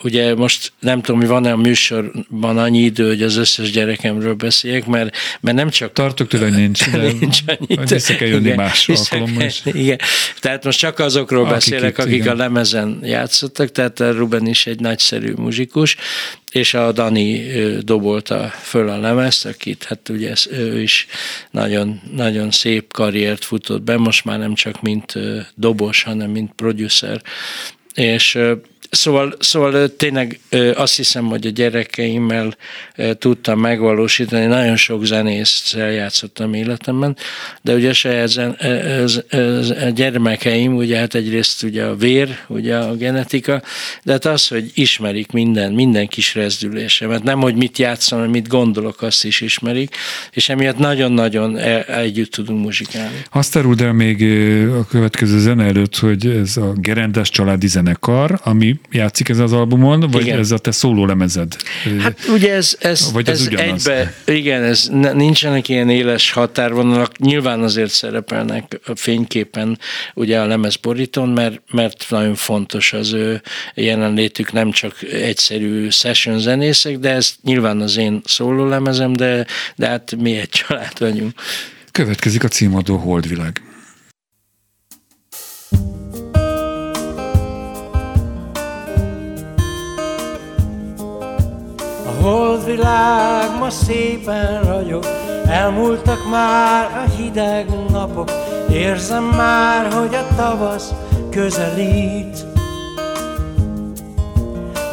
Ugye 0.03 0.35
most 0.35 0.71
nem 0.79 1.01
tudom, 1.01 1.19
hogy 1.19 1.29
van-e 1.29 1.51
a 1.51 1.57
műsorban 1.57 2.57
annyi 2.57 2.79
idő, 2.79 3.07
hogy 3.07 3.23
az 3.23 3.35
összes 3.35 3.71
gyerekemről 3.71 4.33
beszéljek, 4.33 4.85
mert 4.85 5.15
mert 5.41 5.57
nem 5.57 5.69
csak... 5.69 5.93
Tartok 5.93 6.27
tőle, 6.27 6.49
nincs, 6.49 6.89
de 6.89 6.97
nincs 7.19 7.39
annyit. 7.45 7.89
vissza 7.89 8.15
kell 8.15 8.27
jönni 8.27 8.43
igen, 8.43 8.55
más 8.55 8.89
alkalommal 8.89 9.43
is. 9.43 9.61
Igen. 9.65 9.99
Tehát 10.39 10.63
most 10.63 10.79
csak 10.79 10.99
azokról 10.99 11.41
akik 11.41 11.53
beszélek, 11.53 11.91
itt, 11.91 12.03
akik 12.03 12.13
igen. 12.13 12.33
a 12.33 12.35
lemezen 12.35 12.99
játszottak, 13.03 13.71
tehát 13.71 13.99
a 13.99 14.11
Ruben 14.11 14.47
is 14.47 14.67
egy 14.67 14.79
nagyszerű 14.79 15.33
muzsikus, 15.37 15.95
és 16.51 16.73
a 16.73 16.91
Dani 16.91 17.43
dobolta 17.79 18.53
föl 18.61 18.89
a 18.89 18.99
lemezt, 18.99 19.45
akit 19.45 19.83
hát 19.83 20.09
ugye 20.09 20.33
ő 20.51 20.81
is 20.81 21.07
nagyon, 21.51 22.01
nagyon 22.15 22.51
szép 22.51 22.93
karriert 22.93 23.45
futott 23.45 23.81
be, 23.81 23.97
most 23.97 24.25
már 24.25 24.39
nem 24.39 24.53
csak 24.53 24.81
mint 24.81 25.13
dobos, 25.55 26.03
hanem 26.03 26.29
mint 26.29 26.51
producer 26.55 27.21
és 27.95 28.39
Szóval, 28.89 29.35
szóval 29.39 29.95
tényleg 29.95 30.39
azt 30.75 30.95
hiszem, 30.95 31.25
hogy 31.25 31.47
a 31.47 31.49
gyerekeimmel 31.49 32.55
tudtam 33.17 33.59
megvalósítani. 33.59 34.45
Nagyon 34.45 34.75
sok 34.75 35.05
zenészt 35.05 35.73
játszottam 35.73 36.53
életemben, 36.53 37.17
de 37.61 37.73
ugye 37.73 37.93
saját 37.93 38.27
zen, 38.27 38.49
a 39.85 39.89
gyermekeim, 39.89 40.75
ugye 40.75 40.97
hát 40.97 41.15
egyrészt 41.15 41.63
ugye 41.63 41.83
a 41.83 41.95
vér, 41.95 42.37
ugye 42.47 42.75
a 42.75 42.95
genetika, 42.95 43.61
de 44.03 44.11
hát 44.11 44.25
az, 44.25 44.47
hogy 44.47 44.71
ismerik 44.73 45.31
minden, 45.31 45.73
minden 45.73 46.07
kis 46.07 46.35
rezdülésemet. 46.35 47.23
Nem, 47.23 47.39
hogy 47.39 47.55
mit 47.55 47.77
játszom, 47.77 48.29
mit 48.29 48.47
gondolok, 48.47 49.01
azt 49.01 49.25
is 49.25 49.41
ismerik, 49.41 49.95
és 50.31 50.49
emiatt 50.49 50.77
nagyon-nagyon 50.77 51.57
e, 51.57 51.85
együtt 51.87 52.31
tudunk 52.31 52.63
muzsikálni. 52.63 53.21
Azt 53.31 53.55
áruld 53.55 53.81
el 53.81 53.93
még 53.93 54.23
a 54.71 54.85
következő 54.85 55.39
zene 55.39 55.63
előtt, 55.65 55.95
hogy 55.95 56.27
ez 56.27 56.57
a 56.57 56.73
Gerendás 56.75 57.29
családi 57.29 57.67
zenekar, 57.67 58.39
ami 58.43 58.74
játszik 58.91 59.29
ez 59.29 59.39
az 59.39 59.53
albumon, 59.53 59.99
vagy 59.99 60.21
igen. 60.21 60.39
ez 60.39 60.51
a 60.51 60.57
te 60.57 60.71
szóló 60.71 61.05
lemezed? 61.05 61.55
Hát 61.99 62.19
ugye 62.27 62.53
ez, 62.53 62.77
ez, 62.79 63.11
vagy 63.11 63.29
ez, 63.29 63.49
ez 63.51 63.59
egybe, 63.59 64.13
igen, 64.25 64.63
ez 64.63 64.87
nincsenek 65.13 65.69
ilyen 65.69 65.89
éles 65.89 66.31
határvonalak, 66.31 67.17
nyilván 67.17 67.61
azért 67.61 67.91
szerepelnek 67.91 68.79
a 68.85 68.95
fényképen 68.95 69.79
ugye 70.13 70.39
a 70.39 70.45
lemezborítón, 70.45 71.29
mert, 71.29 71.61
mert 71.71 72.05
nagyon 72.09 72.35
fontos 72.35 72.93
az 72.93 73.13
ő 73.13 73.41
jelenlétük, 73.73 74.51
nem 74.51 74.71
csak 74.71 75.03
egyszerű 75.11 75.89
session 75.89 76.39
zenészek, 76.39 76.97
de 76.97 77.09
ez 77.09 77.33
nyilván 77.43 77.81
az 77.81 77.97
én 77.97 78.21
szóló 78.25 78.65
lemezem, 78.65 79.13
de, 79.13 79.45
de 79.75 79.87
hát 79.87 80.15
mi 80.19 80.37
egy 80.37 80.49
család 80.49 80.99
vagyunk. 80.99 81.33
Következik 81.91 82.43
a 82.43 82.47
címadó 82.47 82.97
Holdvilág. 82.97 83.61
Holdvilág 92.25 93.57
ma 93.59 93.69
szépen 93.69 94.63
ragyog, 94.63 95.05
elmúltak 95.47 96.29
már 96.31 97.05
a 97.05 97.09
hideg 97.17 97.65
napok, 97.89 98.31
érzem 98.71 99.23
már, 99.23 99.93
hogy 99.93 100.15
a 100.15 100.35
tavasz 100.35 100.93
közelít. 101.29 102.45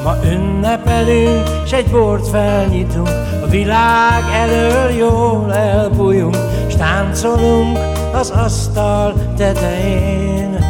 Ma 0.04 0.16
ünnepelünk, 0.24 1.46
s 1.66 1.72
egy 1.72 1.90
bort 1.90 2.28
felnyitunk, 2.28 3.08
a 3.42 3.46
világ 3.48 4.22
elől 4.34 4.90
jól 4.90 5.54
elbújunk, 5.54 6.36
s 6.70 6.74
táncolunk 6.74 7.78
az 8.14 8.30
asztal 8.30 9.14
tetején. 9.36 10.64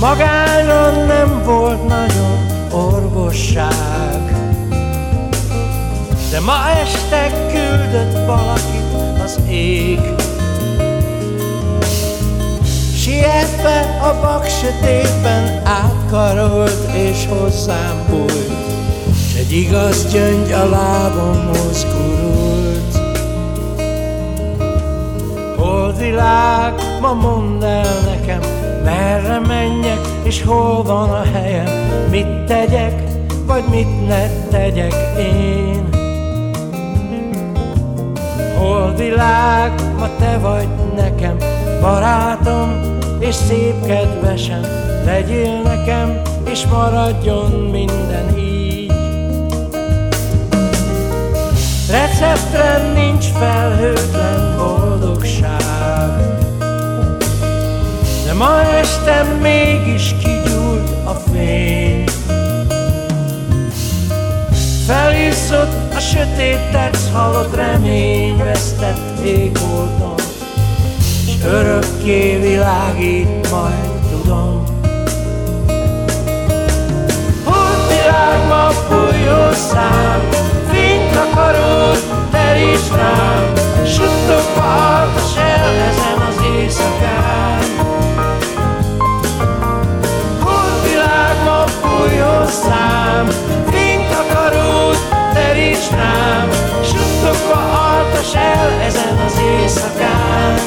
Magányra 0.00 0.90
nem 1.06 1.42
volt 1.44 1.86
nagyon, 1.86 2.53
orvosság. 2.74 4.22
De 6.30 6.40
ma 6.40 6.70
este 6.82 7.30
küldött 7.52 8.26
valakit 8.26 9.22
az 9.24 9.40
ég. 9.48 10.00
Sietve 12.96 13.98
a 14.02 14.20
bak 14.20 14.46
sötétben 14.46 15.62
átkarolt 15.64 16.94
és 16.94 17.26
hozzám 17.26 18.04
bújt. 18.10 18.52
S 19.34 19.36
egy 19.36 19.52
igaz 19.52 20.12
gyöngy 20.12 20.52
a 20.52 20.68
lábomhoz 20.68 21.84
gurult 21.84 22.64
Holdvilág, 25.56 26.74
ma 27.00 27.12
mondd 27.12 27.62
el 27.62 28.00
nekem, 28.04 28.40
merre 28.84 29.38
menjek 29.38 30.00
és 30.22 30.42
hol 30.42 30.82
van 30.82 31.10
a 31.10 31.22
helyem? 31.32 31.68
Mit 32.10 32.44
tegyek, 32.46 33.02
vagy 33.46 33.64
mit 33.70 34.06
ne 34.06 34.28
tegyek 34.50 34.94
én? 35.18 35.88
Hol 38.58 38.94
világ, 38.96 39.72
ma 39.98 40.08
te 40.18 40.38
vagy 40.38 40.68
nekem? 40.96 41.36
Barátom 41.80 42.80
és 43.18 43.34
szép 43.34 43.86
kedvesem 43.86 44.84
Legyél 45.04 45.62
nekem, 45.62 46.20
és 46.50 46.66
maradjon 46.66 47.50
minden 47.50 48.38
így. 48.38 48.92
Receptre 51.90 52.92
nincs 52.94 53.24
felhőtlen 53.24 54.56
boldogság 54.56 56.33
ma 58.38 58.62
este 58.80 59.22
mégis 59.40 60.14
kigyúlt 60.22 60.90
a 61.04 61.14
fény. 61.32 62.04
Feliszott 64.86 65.94
a 65.94 65.98
sötét 65.98 66.70
tetsz, 66.72 67.10
halott 67.12 67.54
remény 67.54 68.36
vesztett 68.36 69.24
égbolton. 69.24 70.14
S 71.26 71.44
örökké 71.44 72.36
világít 72.36 73.50
majd 73.50 73.90
tudom. 74.10 74.64
Hol 77.44 77.86
világba 77.88 78.70
fújó 78.70 79.52
szám 79.52 80.28
Fényt 80.70 81.16
akarod, 81.16 81.98
teríts 82.30 82.90
rám 82.96 83.33
ezen 98.86 99.18
az 99.18 99.38
éjszakán. 99.38 100.58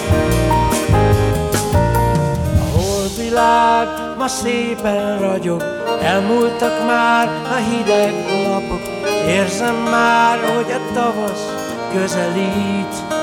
A 2.59 2.77
holdvilág 2.77 3.87
ma 4.17 4.27
szépen 4.27 5.19
ragyog, 5.19 5.63
elmúltak 6.03 6.85
már 6.87 7.27
a 7.27 7.55
hideg 7.55 8.13
napok, 8.47 8.81
érzem 9.27 9.75
már, 9.75 10.37
hogy 10.39 10.71
a 10.71 10.93
tavasz 10.93 11.45
közelít. 11.93 13.15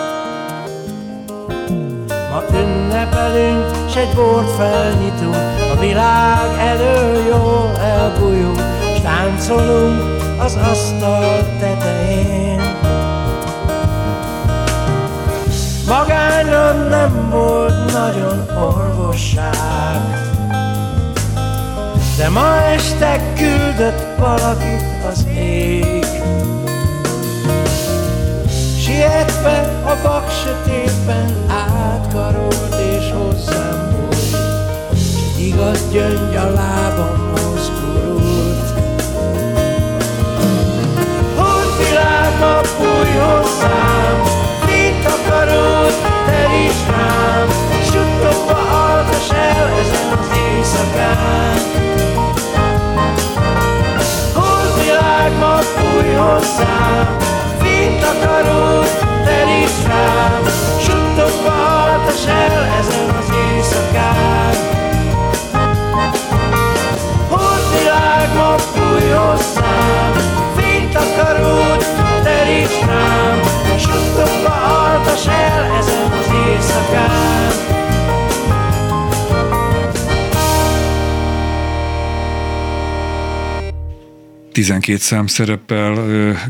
Ma 2.31 2.43
ünnepelünk, 2.59 3.75
s 3.91 3.97
egy 3.97 4.15
bort 4.15 4.57
felnyitunk, 4.57 5.37
a 5.77 5.81
világ 5.81 6.59
elől 6.59 7.27
jól 7.27 7.79
elbújunk, 7.79 8.61
táncolunk 9.03 10.23
az 10.39 10.59
asztal 10.71 11.57
tetején. 11.61 12.54
Magányra 15.99 16.73
nem 16.73 17.31
volt 17.31 17.93
nagyon 17.93 18.47
orvosság, 18.63 20.01
de 22.17 22.29
ma 22.29 22.63
este 22.63 23.33
küldött 23.37 24.19
valakit 24.19 24.83
az 25.11 25.27
ég. 25.37 26.07
Sietve 28.79 29.83
a 29.85 29.97
bak 30.03 30.31
sötétben 30.31 31.35
átkarolt 31.49 32.75
és 32.99 33.13
hozzám 33.13 33.97
volt, 34.01 34.37
igaz 35.39 35.91
gyöngy 35.93 36.37
a 36.37 36.51
lábamhoz 36.51 37.71
nap 42.45 42.67
fúj 42.67 43.19
hozzám, 43.19 44.23
mit 44.67 45.07
akarod, 45.07 45.84
teríts 45.84 45.84
Holdvilág 54.35 55.33
ma 55.39 55.57
fúj 55.75 56.09
hozzám, 56.15 57.17
mit 57.63 58.05
akarod, 58.05 58.91
rám, 59.87 60.54
12 84.55 84.99
szám 84.99 85.27
szerepel 85.27 85.95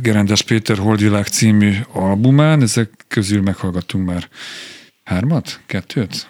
Gerendes 0.02 0.42
Péter 0.42 0.78
Holdvilág 0.78 1.26
című 1.26 1.74
albumán, 1.92 2.62
ezek 2.62 2.90
közül 3.08 3.42
meghallgattunk 3.42 4.06
már 4.06 4.28
hármat, 5.04 5.60
kettőt? 5.66 6.26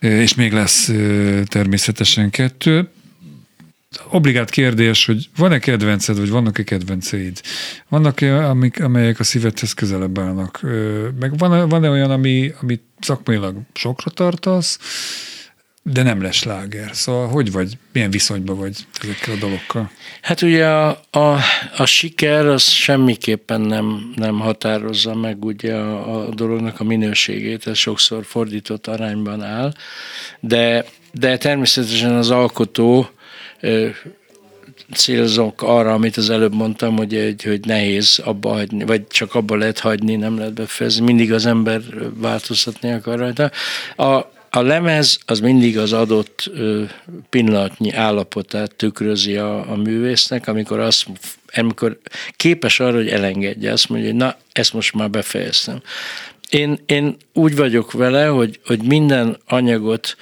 És 0.00 0.34
még 0.34 0.52
lesz 0.52 0.90
természetesen 1.44 2.30
kettő. 2.30 2.88
Obligát 4.10 4.50
kérdés, 4.50 5.04
hogy 5.04 5.28
van-e 5.36 5.58
kedvenced, 5.58 6.18
vagy 6.18 6.30
vannak-e 6.30 6.62
kedvenceid? 6.62 7.40
Vannak-e, 7.88 8.48
amik, 8.48 8.82
amelyek 8.82 9.20
a 9.20 9.24
szívedhez 9.24 9.72
közelebb 9.72 10.18
állnak? 10.18 10.60
Meg 11.20 11.38
van-e, 11.38 11.62
van-e 11.62 11.88
olyan, 11.88 12.10
ami, 12.10 12.52
amit 12.60 12.82
szakmailag 13.00 13.56
sokra 13.72 14.10
tartasz, 14.10 14.78
de 15.82 16.02
nem 16.02 16.22
lesz 16.22 16.44
láger. 16.44 16.90
Szóval 16.92 17.28
hogy 17.28 17.52
vagy, 17.52 17.78
milyen 17.92 18.10
viszonyban 18.10 18.58
vagy 18.58 18.76
ezekkel 19.02 19.34
a 19.34 19.38
dolgokkal? 19.38 19.90
Hát 20.20 20.42
ugye 20.42 20.66
a, 20.66 21.00
a, 21.10 21.38
a 21.76 21.86
siker 21.86 22.46
az 22.46 22.62
semmiképpen 22.62 23.60
nem, 23.60 24.12
nem 24.16 24.38
határozza 24.38 25.14
meg 25.14 25.44
ugye 25.44 25.74
a, 25.74 26.26
a 26.26 26.34
dolognak 26.34 26.80
a 26.80 26.84
minőségét, 26.84 27.66
ez 27.66 27.76
sokszor 27.78 28.24
fordított 28.24 28.86
arányban 28.86 29.42
áll, 29.42 29.72
de, 30.40 30.84
de 31.12 31.36
természetesen 31.36 32.14
az 32.14 32.30
alkotó 32.30 33.10
célzok 34.94 35.62
arra, 35.62 35.92
amit 35.92 36.16
az 36.16 36.30
előbb 36.30 36.54
mondtam, 36.54 36.96
hogy, 36.96 37.14
egy, 37.14 37.42
hogy 37.42 37.66
nehéz 37.66 38.20
abba 38.24 38.48
hagyni, 38.48 38.84
vagy 38.84 39.06
csak 39.06 39.34
abba 39.34 39.56
lehet 39.56 39.78
hagyni, 39.78 40.16
nem 40.16 40.38
lehet 40.38 40.54
befejezni. 40.54 41.04
Mindig 41.04 41.32
az 41.32 41.46
ember 41.46 41.80
változtatni 42.14 42.92
akar 42.92 43.18
rajta. 43.18 43.50
A, 43.96 44.30
a 44.54 44.62
lemez 44.62 45.18
az 45.26 45.40
mindig 45.40 45.78
az 45.78 45.92
adott 45.92 46.50
pillanatnyi 47.30 47.92
állapotát 47.92 48.74
tükrözi 48.74 49.36
a, 49.36 49.70
a 49.70 49.76
művésznek, 49.76 50.46
amikor 50.46 50.78
azt 50.78 51.06
amikor 51.54 51.98
képes 52.36 52.80
arra, 52.80 52.96
hogy 52.96 53.08
elengedje, 53.08 53.72
azt 53.72 53.88
mondja, 53.88 54.08
hogy 54.08 54.18
na, 54.18 54.36
ezt 54.52 54.72
most 54.72 54.94
már 54.94 55.10
befejeztem. 55.10 55.82
Én, 56.50 56.78
én 56.86 57.16
úgy 57.32 57.56
vagyok 57.56 57.92
vele, 57.92 58.26
hogy, 58.26 58.60
hogy 58.64 58.82
minden 58.82 59.38
anyagot 59.46 60.16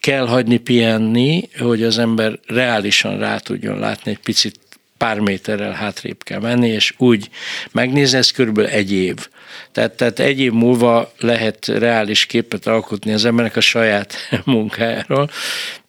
kell 0.00 0.26
hagyni 0.26 0.56
pihenni, 0.56 1.48
hogy 1.58 1.82
az 1.82 1.98
ember 1.98 2.38
reálisan 2.46 3.18
rá 3.18 3.38
tudjon 3.38 3.78
látni 3.78 4.10
egy 4.10 4.18
picit 4.18 4.58
pár 5.00 5.18
méterrel 5.18 5.72
hátrébb 5.72 6.22
kell 6.22 6.40
menni, 6.40 6.68
és 6.68 6.94
úgy 6.96 7.28
megnézni, 7.72 8.18
ez 8.18 8.30
körülbelül 8.30 8.70
egy 8.70 8.92
év. 8.92 9.28
Tehát, 9.72 9.92
tehát 9.92 10.18
egy 10.18 10.40
év 10.40 10.52
múlva 10.52 11.12
lehet 11.18 11.66
reális 11.66 12.26
képet 12.26 12.66
alkotni 12.66 13.12
az 13.12 13.24
embernek 13.24 13.56
a 13.56 13.60
saját 13.60 14.14
munkájáról, 14.44 15.30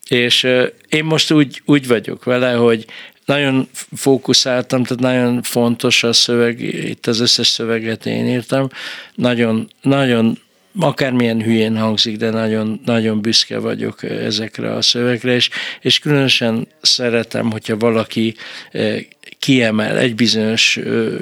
és 0.07 0.43
én 0.89 1.03
most 1.03 1.31
úgy, 1.31 1.61
úgy 1.65 1.87
vagyok 1.87 2.23
vele, 2.23 2.53
hogy 2.53 2.85
nagyon 3.25 3.69
fókuszáltam, 3.95 4.83
tehát 4.83 5.03
nagyon 5.03 5.41
fontos 5.41 6.03
a 6.03 6.13
szöveg, 6.13 6.61
itt 6.61 7.07
az 7.07 7.19
összes 7.19 7.47
szöveget 7.47 8.05
én 8.05 8.27
írtam, 8.27 8.67
nagyon, 9.15 9.67
nagyon 9.81 10.37
akármilyen 10.79 11.41
hülyén 11.41 11.77
hangzik, 11.77 12.17
de 12.17 12.29
nagyon, 12.29 12.81
nagyon 12.85 13.21
büszke 13.21 13.59
vagyok 13.59 14.03
ezekre 14.03 14.73
a 14.73 14.81
szövegre, 14.81 15.33
és, 15.33 15.49
és 15.81 15.99
különösen 15.99 16.67
szeretem, 16.81 17.51
hogyha 17.51 17.77
valaki 17.77 18.35
kiemel 19.39 19.97
egy 19.97 20.15
bizonyos 20.15 20.79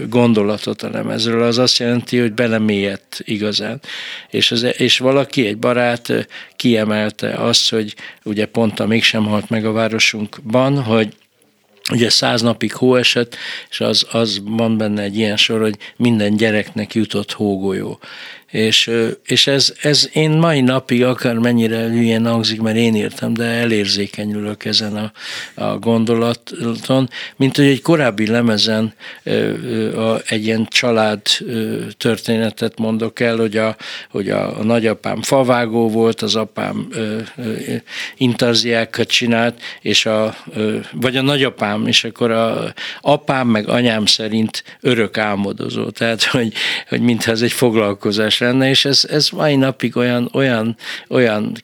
gondolatot 0.09 0.81
a 0.81 0.89
lemezről, 0.89 1.43
az 1.43 1.57
azt 1.57 1.77
jelenti, 1.77 2.17
hogy 2.17 2.33
belemélyedt 2.33 3.21
igazán. 3.23 3.81
És, 4.29 4.51
az, 4.51 4.67
és 4.77 4.97
valaki, 4.97 5.47
egy 5.47 5.57
barát 5.57 6.27
kiemelte 6.55 7.33
azt, 7.33 7.69
hogy 7.69 7.95
ugye 8.23 8.45
pont 8.45 8.79
a 8.79 8.87
mégsem 8.87 9.25
halt 9.25 9.49
meg 9.49 9.65
a 9.65 9.71
városunkban, 9.71 10.83
hogy 10.83 11.13
Ugye 11.91 12.09
száz 12.09 12.41
napig 12.41 12.73
hó 12.73 12.95
esett, 12.95 13.35
és 13.69 13.81
az, 13.81 14.07
az 14.11 14.41
van 14.43 14.77
benne 14.77 15.01
egy 15.01 15.17
ilyen 15.17 15.37
sor, 15.37 15.61
hogy 15.61 15.77
minden 15.95 16.35
gyereknek 16.35 16.93
jutott 16.93 17.31
hógolyó. 17.31 17.99
És, 18.49 18.91
és 19.25 19.47
ez, 19.47 19.73
ez 19.81 20.09
én 20.13 20.31
mai 20.31 20.61
napig 20.61 21.03
akár 21.03 21.37
mennyire 21.37 21.87
hülyén 21.87 22.25
hangzik, 22.25 22.61
mert 22.61 22.77
én 22.77 22.95
írtam, 22.95 23.33
de 23.33 23.43
elérzékenyülök 23.43 24.65
ezen 24.65 24.95
a, 24.95 25.11
a 25.63 25.77
gondolaton, 25.77 27.09
mint 27.35 27.55
hogy 27.55 27.65
egy 27.65 27.81
korábbi 27.81 28.27
lemezen 28.27 28.93
egy 30.25 30.45
ilyen 30.45 30.67
család 30.69 31.21
történetet 31.97 32.79
mondok 32.79 33.19
el, 33.19 33.37
hogy 33.37 33.57
a, 33.57 33.75
hogy 34.09 34.29
a, 34.29 34.59
a 34.59 34.63
nagyapám 34.63 35.21
favágó 35.21 35.89
volt, 35.89 36.21
az 36.21 36.35
apám 36.35 36.87
intarziákat 38.17 39.07
csinált, 39.07 39.61
és 39.81 40.05
a, 40.05 40.35
vagy 40.91 41.17
a 41.17 41.21
nagyapám, 41.21 41.87
és 41.87 42.03
akkor 42.03 42.31
a 42.31 42.73
apám 43.01 43.47
meg 43.47 43.67
anyám 43.67 44.05
szerint 44.05 44.63
örök 44.81 45.17
álmodozó, 45.17 45.89
tehát 45.89 46.23
hogy, 46.23 46.53
hogy 46.87 47.01
mintha 47.01 47.31
ez 47.31 47.41
egy 47.41 47.51
foglalkozás 47.51 48.38
lenne, 48.39 48.69
és 48.69 48.85
ez, 48.85 49.05
ez 49.09 49.29
mai 49.29 49.55
napig 49.55 49.97
olyan, 49.97 50.29
olyan, 50.33 50.77
olyan 51.07 51.57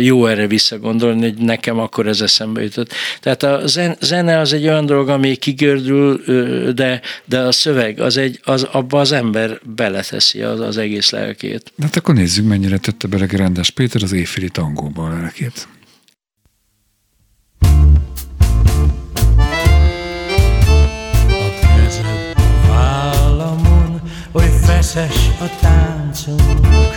jó 0.00 0.26
erre 0.26 0.46
visszagondolni, 0.46 1.20
hogy 1.20 1.34
nekem 1.34 1.78
akkor 1.78 2.06
ez 2.06 2.20
eszembe 2.20 2.62
jutott. 2.62 2.92
Tehát 3.20 3.42
a 3.42 3.62
zene 4.00 4.38
az 4.38 4.52
egy 4.52 4.66
olyan 4.66 4.86
dolog, 4.86 5.08
ami 5.08 5.36
kigördül, 5.36 6.22
de, 6.72 7.00
de 7.24 7.38
a 7.38 7.52
szöveg 7.52 8.00
az 8.00 8.16
egy, 8.16 8.40
az, 8.42 8.62
abba 8.62 9.00
az 9.00 9.12
ember 9.12 9.58
beleteszi 9.76 10.42
az, 10.42 10.60
az 10.60 10.76
egész 10.76 11.10
lelkét. 11.10 11.72
Hát 11.82 11.96
akkor 11.96 12.14
nézzük, 12.14 12.46
mennyire 12.46 12.78
tette 12.78 13.08
bele 13.08 13.26
Gerendás 13.26 13.70
Péter 13.70 14.02
az 14.02 14.12
éjféli 14.12 14.48
tangóba 14.48 15.04
a 15.04 15.08
lelkét. 15.08 15.68
feszes 24.82 25.28
a 25.40 25.48
táncunk, 25.60 25.91
成。 26.12 26.91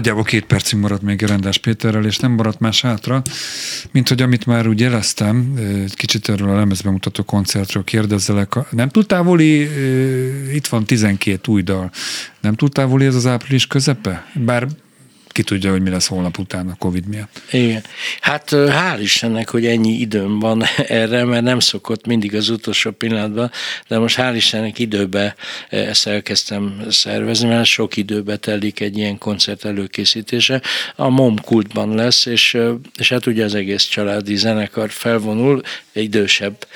Nagyjából 0.00 0.24
két 0.24 0.44
percig 0.44 0.78
maradt 0.78 1.02
még 1.02 1.22
Rendás 1.22 1.58
Péterrel, 1.58 2.04
és 2.04 2.18
nem 2.18 2.32
maradt 2.32 2.60
más 2.60 2.80
hátra, 2.82 3.22
mint 3.90 4.08
hogy 4.08 4.22
amit 4.22 4.46
már 4.46 4.68
úgy 4.68 4.80
jeleztem, 4.80 5.54
kicsit 5.94 6.28
erről 6.28 6.50
a 6.50 6.56
lemezbemutató 6.56 7.22
koncertről 7.22 7.84
kérdezzelek. 7.84 8.54
Nem 8.70 8.88
túl 8.88 9.06
távoli, 9.06 9.68
itt 10.54 10.66
van 10.66 10.84
12 10.84 11.52
új 11.52 11.62
dal. 11.62 11.90
Nem 12.40 12.54
túl 12.54 12.68
távoli 12.68 13.04
ez 13.04 13.14
az 13.14 13.26
április 13.26 13.66
közepe? 13.66 14.26
Bár 14.34 14.66
ki 15.40 15.46
tudja, 15.46 15.70
hogy 15.70 15.82
mi 15.82 15.90
lesz 15.90 16.06
holnap 16.06 16.38
után 16.38 16.68
a 16.68 16.76
Covid 16.78 17.06
miatt. 17.06 17.42
Igen. 17.50 17.82
Hát 18.20 18.50
hál' 18.50 18.98
Istennek, 19.00 19.50
hogy 19.50 19.66
ennyi 19.66 19.92
időm 19.92 20.38
van 20.38 20.62
erre, 21.02 21.24
mert 21.24 21.42
nem 21.42 21.58
szokott 21.58 22.06
mindig 22.06 22.34
az 22.34 22.48
utolsó 22.48 22.90
pillanatban, 22.90 23.50
de 23.88 23.98
most 23.98 24.16
hál' 24.18 24.32
Istennek 24.34 24.78
időbe 24.78 25.34
ezt 25.68 26.06
elkezdtem 26.06 26.82
szervezni, 26.90 27.48
mert 27.48 27.64
sok 27.64 27.96
időbe 27.96 28.36
telik 28.36 28.80
egy 28.80 28.96
ilyen 28.96 29.18
koncert 29.18 29.64
előkészítése. 29.64 30.62
A 30.96 31.08
MOM 31.08 31.40
kultban 31.40 31.94
lesz, 31.94 32.26
és, 32.26 32.58
és 32.98 33.08
hát 33.08 33.26
ugye 33.26 33.44
az 33.44 33.54
egész 33.54 33.84
családi 33.84 34.36
zenekar 34.36 34.90
felvonul, 34.90 35.60
idősebb 35.92 36.66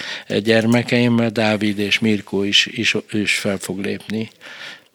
gyermekeimmel, 0.42 1.30
Dávid 1.30 1.78
és 1.78 1.98
Mirko 1.98 2.42
is, 2.42 2.66
is, 2.66 2.96
is 3.10 3.34
fel 3.34 3.58
fog 3.58 3.78
lépni. 3.78 4.30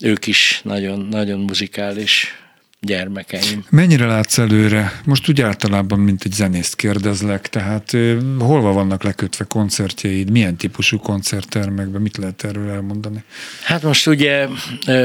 Ők 0.02 0.28
is 0.28 0.62
nagyon, 0.64 1.08
nagyon 1.10 1.40
muzikális 1.40 2.34
gyermekeim. 2.82 3.66
Mennyire 3.70 4.06
látsz 4.06 4.38
előre? 4.38 5.02
Most 5.06 5.30
úgy 5.30 5.42
általában, 5.42 6.00
mint 6.00 6.24
egy 6.24 6.32
zenészt 6.32 6.76
kérdezlek, 6.76 7.50
tehát 7.50 7.92
hol 8.40 8.74
vannak 8.74 9.04
lekötve 9.04 9.46
koncertjeid, 9.46 10.30
milyen 10.30 10.56
típusú 10.56 10.98
koncerttermekben, 10.98 12.02
mit 12.02 12.18
lehet 12.18 12.44
erről 12.44 12.70
elmondani? 12.70 13.24
Hát 13.64 13.84
most 13.84 14.08
ugye 14.08 14.48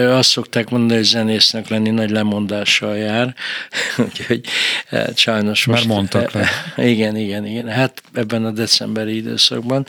azt 0.08 0.28
szokták 0.30 0.70
mondani, 0.70 0.94
hogy 0.94 1.08
zenésznek 1.08 1.68
lenni 1.68 1.90
nagy 1.90 2.10
lemondással 2.10 2.96
jár, 2.96 3.34
úgyhogy 4.06 4.40
hát 4.88 5.18
sajnos 5.18 5.64
most... 5.66 5.86
Már 5.86 5.96
mondtak 5.96 6.32
le. 6.32 6.48
Igen, 6.92 7.16
igen, 7.16 7.46
igen, 7.46 7.68
hát 7.68 8.02
ebben 8.12 8.44
a 8.44 8.50
decemberi 8.50 9.16
időszakban, 9.16 9.86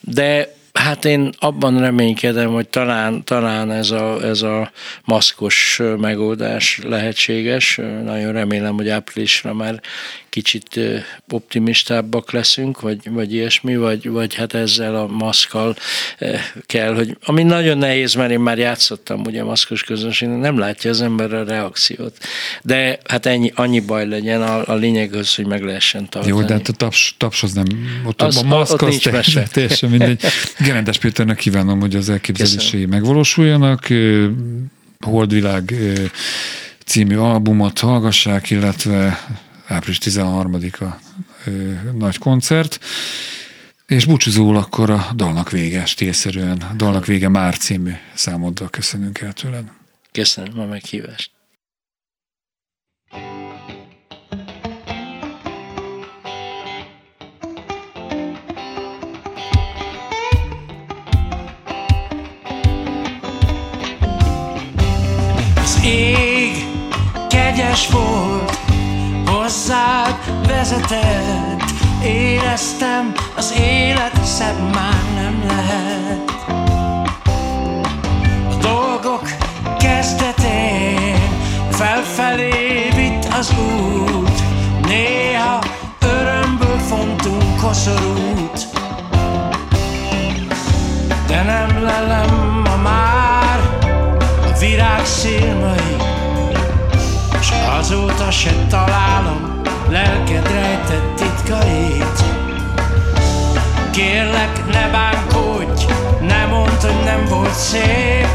de 0.00 0.56
Hát 0.78 1.04
én 1.04 1.30
abban 1.38 1.80
reménykedem, 1.80 2.52
hogy 2.52 2.68
talán, 2.68 3.24
talán 3.24 3.70
ez, 3.70 3.90
a, 3.90 4.22
ez 4.22 4.42
a 4.42 4.70
maszkos 5.04 5.80
megoldás 5.96 6.80
lehetséges. 6.82 7.80
Nagyon 8.04 8.32
remélem, 8.32 8.74
hogy 8.74 8.88
áprilisra 8.88 9.54
már 9.54 9.80
kicsit 10.28 10.80
optimistábbak 11.30 12.32
leszünk, 12.32 12.80
vagy, 12.80 13.10
vagy 13.10 13.34
ilyesmi, 13.34 13.76
vagy, 13.76 14.08
vagy 14.08 14.34
hát 14.34 14.54
ezzel 14.54 14.96
a 14.96 15.06
maszkal 15.06 15.76
kell, 16.66 16.94
hogy 16.94 17.16
ami 17.24 17.42
nagyon 17.42 17.78
nehéz, 17.78 18.14
mert 18.14 18.30
én 18.30 18.40
már 18.40 18.58
játszottam 18.58 19.20
ugye 19.20 19.44
maszkos 19.44 19.82
közönség, 19.82 20.28
nem 20.28 20.58
látja 20.58 20.90
az 20.90 21.00
ember 21.00 21.34
a 21.34 21.44
reakciót. 21.44 22.16
De 22.62 22.98
hát 23.08 23.26
ennyi, 23.26 23.52
annyi 23.54 23.80
baj 23.80 24.08
legyen, 24.08 24.42
a, 24.42 24.68
a 24.68 24.74
lényeg 24.74 25.14
az, 25.14 25.34
hogy 25.34 25.46
meg 25.46 25.62
lehessen 25.62 26.08
tartani. 26.08 26.34
Jó, 26.34 26.42
de 26.42 26.52
hát 26.52 26.68
a 26.68 26.72
taps, 26.72 27.14
taps 27.18 27.42
az 27.42 27.52
nem, 27.52 27.66
ott 28.04 28.22
az, 28.22 28.36
a 28.36 28.42
maszk 28.42 28.82
az 28.82 28.96
teljesen, 28.96 29.46
teljesen 29.52 29.90
mindegy. 29.90 30.22
Gerendes 30.58 30.98
Péternek 30.98 31.36
kívánom, 31.36 31.80
hogy 31.80 31.96
az 31.96 32.08
elképzelései 32.08 32.86
megvalósuljanak. 32.86 33.88
Holdvilág 35.00 35.74
című 36.84 37.16
albumot 37.16 37.78
hallgassák, 37.78 38.50
illetve 38.50 39.26
április 39.68 39.98
13-a 40.02 40.86
nagy 41.92 42.18
koncert, 42.18 42.78
és 43.86 44.04
búcsúzól 44.04 44.56
akkor 44.56 44.90
a 44.90 45.06
dalnak 45.14 45.50
vége, 45.50 45.84
stílszerűen, 45.84 46.60
a 46.60 46.72
dalnak 46.74 47.06
vége 47.06 47.28
már 47.28 47.56
című 47.56 47.92
számoddal 48.14 48.70
köszönünk 48.70 49.18
el 49.18 49.32
tőled. 49.32 49.64
Köszönöm 50.12 50.60
a 50.60 50.64
meghívást. 50.66 51.30
Az 65.56 65.80
ég 65.84 66.52
kegyes 67.28 67.88
volt, 67.90 68.27
vezetett 70.68 71.62
Éreztem, 72.04 73.12
az 73.36 73.54
élet 73.58 74.24
szebb 74.24 74.74
már 74.74 75.02
nem 75.14 75.44
lehet. 75.46 76.30
A 78.50 78.54
dolgok 78.60 79.28
kezdetén 79.78 81.18
felfelé 81.70 82.88
vitt 82.94 83.34
az 83.38 83.54
út. 83.58 84.42
Néha 84.86 85.58
örömből 86.00 86.78
fontunk 86.78 87.60
koszorút. 87.60 88.66
De 91.26 91.42
nem 91.42 91.82
lelem 91.82 92.62
ma 92.64 92.76
már 92.76 93.58
a 94.54 94.58
virág 94.58 95.04
szélmai 95.04 95.96
s 97.40 97.50
azóta 97.78 98.30
se 98.30 98.66
találom 98.68 99.47
lelked 99.90 100.50
rejtett 100.50 101.14
titkait. 101.16 102.24
Kérlek, 103.90 104.66
ne 104.72 104.88
bánkodj, 104.88 105.84
ne 106.20 106.46
mondd, 106.46 106.80
hogy 106.80 107.04
nem 107.04 107.24
volt 107.28 107.54
szép. 107.54 108.28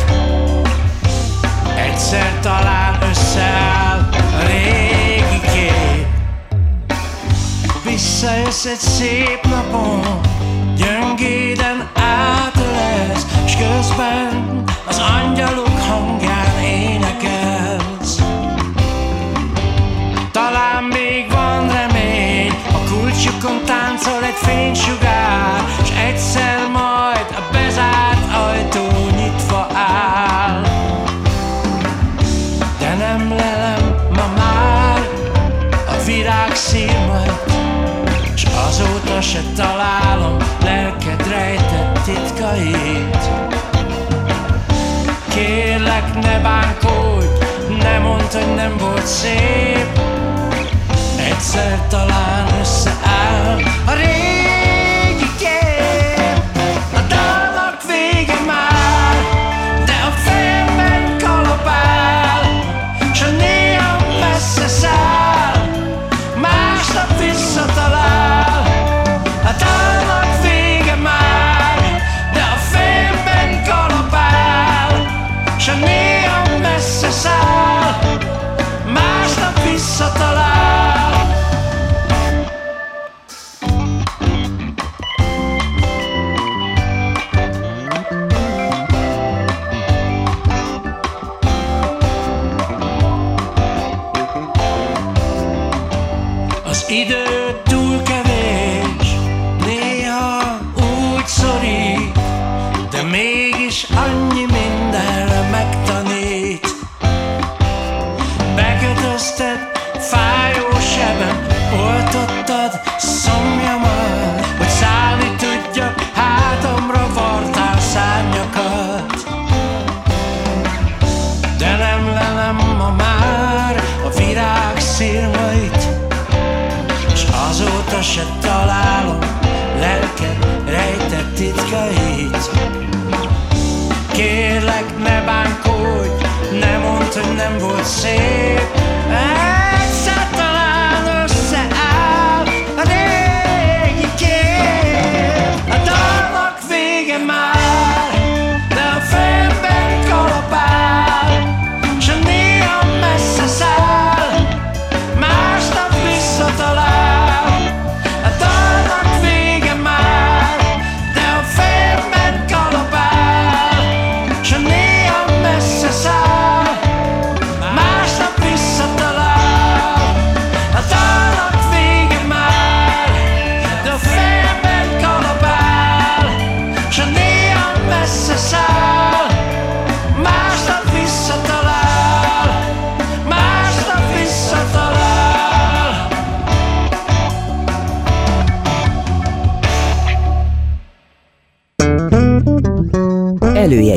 Egyszer 1.78 2.39
talán 2.41 2.97
összeáll 3.10 4.10
a 4.12 4.45
régi 4.47 5.39
kép. 5.54 6.08
Visszajössz 7.84 8.66
egy 8.66 8.80
szép 8.80 9.39
napon, 9.49 10.20
gyöngéden 10.76 11.89
átölesz 11.95 13.26
S 13.45 13.56
közben 13.56 14.64
az 14.88 15.01
angyalok 15.22 15.80
hangján 15.80 16.43
kulcsukon 23.44 23.66
táncol 23.66 24.24
egy 24.24 24.36
fénysugár 24.36 25.64
S 25.86 25.89
egyszer 25.89 26.68
majd 26.72 27.26
a 27.30 27.41
bezárt 27.52 28.36
ajtó 28.48 28.88
nyitva 29.16 29.68
áll. 29.74 30.62
De 32.80 32.96
nem 32.96 33.30
lelem 33.30 33.96
ma 34.10 34.34
már 34.36 35.08
a 35.88 36.04
virág 36.06 36.56
szírmait 36.56 37.41
S 38.36 38.46
azóta 38.68 39.22
se 39.22 39.39
találom 39.56 40.38
lelked 40.64 41.28
rejtett 41.28 42.00
titkait. 42.06 43.30
Kérlek 45.30 46.14
ne 46.22 46.39
bánkodj, 46.39 47.28
ne 47.80 48.00
mondd, 48.00 48.32
hogy 48.32 48.56
nem 48.56 48.78
volt 48.78 49.06
szép 49.06 50.12
egyszer 51.54 51.88
talán 51.88 52.60
összeáll. 52.60 53.62
A 53.86 53.93
régi 53.93 54.43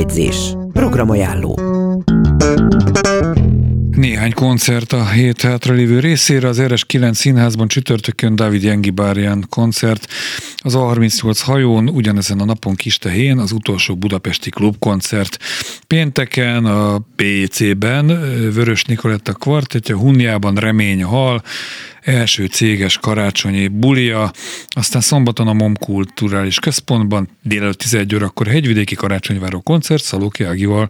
Előjegyzés. 0.07 0.55
Programajánló. 0.73 1.59
Néhány 3.91 4.33
koncert 4.33 4.93
a 4.93 5.09
hét 5.09 5.41
hátralévő 5.41 6.01
részére, 6.01 6.49
az 6.49 6.59
RS9 6.61 7.13
színházban 7.13 7.69
csütörtökön 7.69 8.37
David 8.37 8.63
Jengibárián 8.63 9.47
koncert, 9.49 10.07
az 10.57 10.75
A38 10.77 11.41
hajón 11.45 11.89
ugyanezen 11.89 12.41
a 12.41 12.45
napon 12.45 12.75
Kistehén 12.75 13.39
az 13.39 13.53
utolsó 13.53 13.97
budapesti 13.97 14.51
klubkoncert. 14.51 15.39
Pénteken 15.87 16.65
a 16.65 16.99
PC-ben 17.17 18.07
Vörös 18.55 18.85
Nikoletta 18.85 19.33
kvartetje, 19.33 19.95
Hunjában 19.95 20.55
Remény 20.55 21.03
Hal, 21.03 21.43
első 22.07 22.47
céges 22.47 22.99
karácsonyi 22.99 23.69
bulia, 23.69 24.33
aztán 24.69 25.01
szombaton 25.01 25.49
a 25.49 25.53
MOM 25.53 25.75
Kulturális 25.75 26.59
Központban 26.59 27.29
délelőtt 27.43 27.79
11 27.79 28.15
órakor 28.15 28.47
hegyvidéki 28.47 28.95
karácsonyváró 28.95 29.61
koncert 29.61 30.03
Szalóki 30.03 30.45
Ágival, 30.45 30.89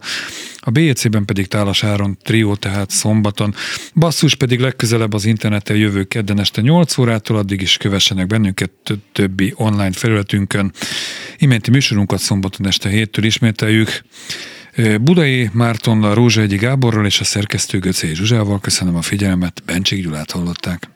a 0.59 0.69
BEC-ben 0.69 1.25
pedig 1.25 1.47
Tálas 1.47 1.83
Áron 1.83 2.17
trió, 2.23 2.55
tehát 2.55 2.89
szombaton. 2.89 3.55
Basszus 3.95 4.35
pedig 4.35 4.59
legközelebb 4.59 5.13
az 5.13 5.25
interneten 5.25 5.75
jövő 5.75 6.03
kedden 6.03 6.39
este 6.39 6.61
8 6.61 6.97
órától, 6.97 7.37
addig 7.37 7.61
is 7.61 7.77
kövessenek 7.77 8.27
bennünket 8.27 8.71
többi 9.11 9.53
online 9.55 9.91
felületünkön. 9.91 10.71
Iménti 11.37 11.71
műsorunkat 11.71 12.19
szombaton 12.19 12.67
este 12.67 12.89
7-től 12.89 13.21
ismételjük. 13.21 14.01
Budai 15.01 15.49
Mártonnal, 15.53 16.13
Rózsa 16.13 16.47
Gáborral 16.47 17.05
és 17.05 17.19
a 17.19 17.23
szerkesztő 17.23 17.79
Göcé 17.79 18.13
Zsuzsával 18.13 18.59
köszönöm 18.59 18.95
a 18.95 19.01
figyelmet, 19.01 19.63
Bencsik 19.65 20.03
Gyulát 20.03 20.31
hallották. 20.31 20.95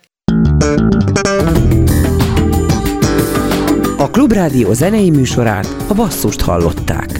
A 3.98 4.10
Klubrádió 4.10 4.74
zenei 4.74 5.10
műsorát 5.10 5.76
a 5.88 5.94
basszust 5.94 6.42
hallották. 6.42 7.20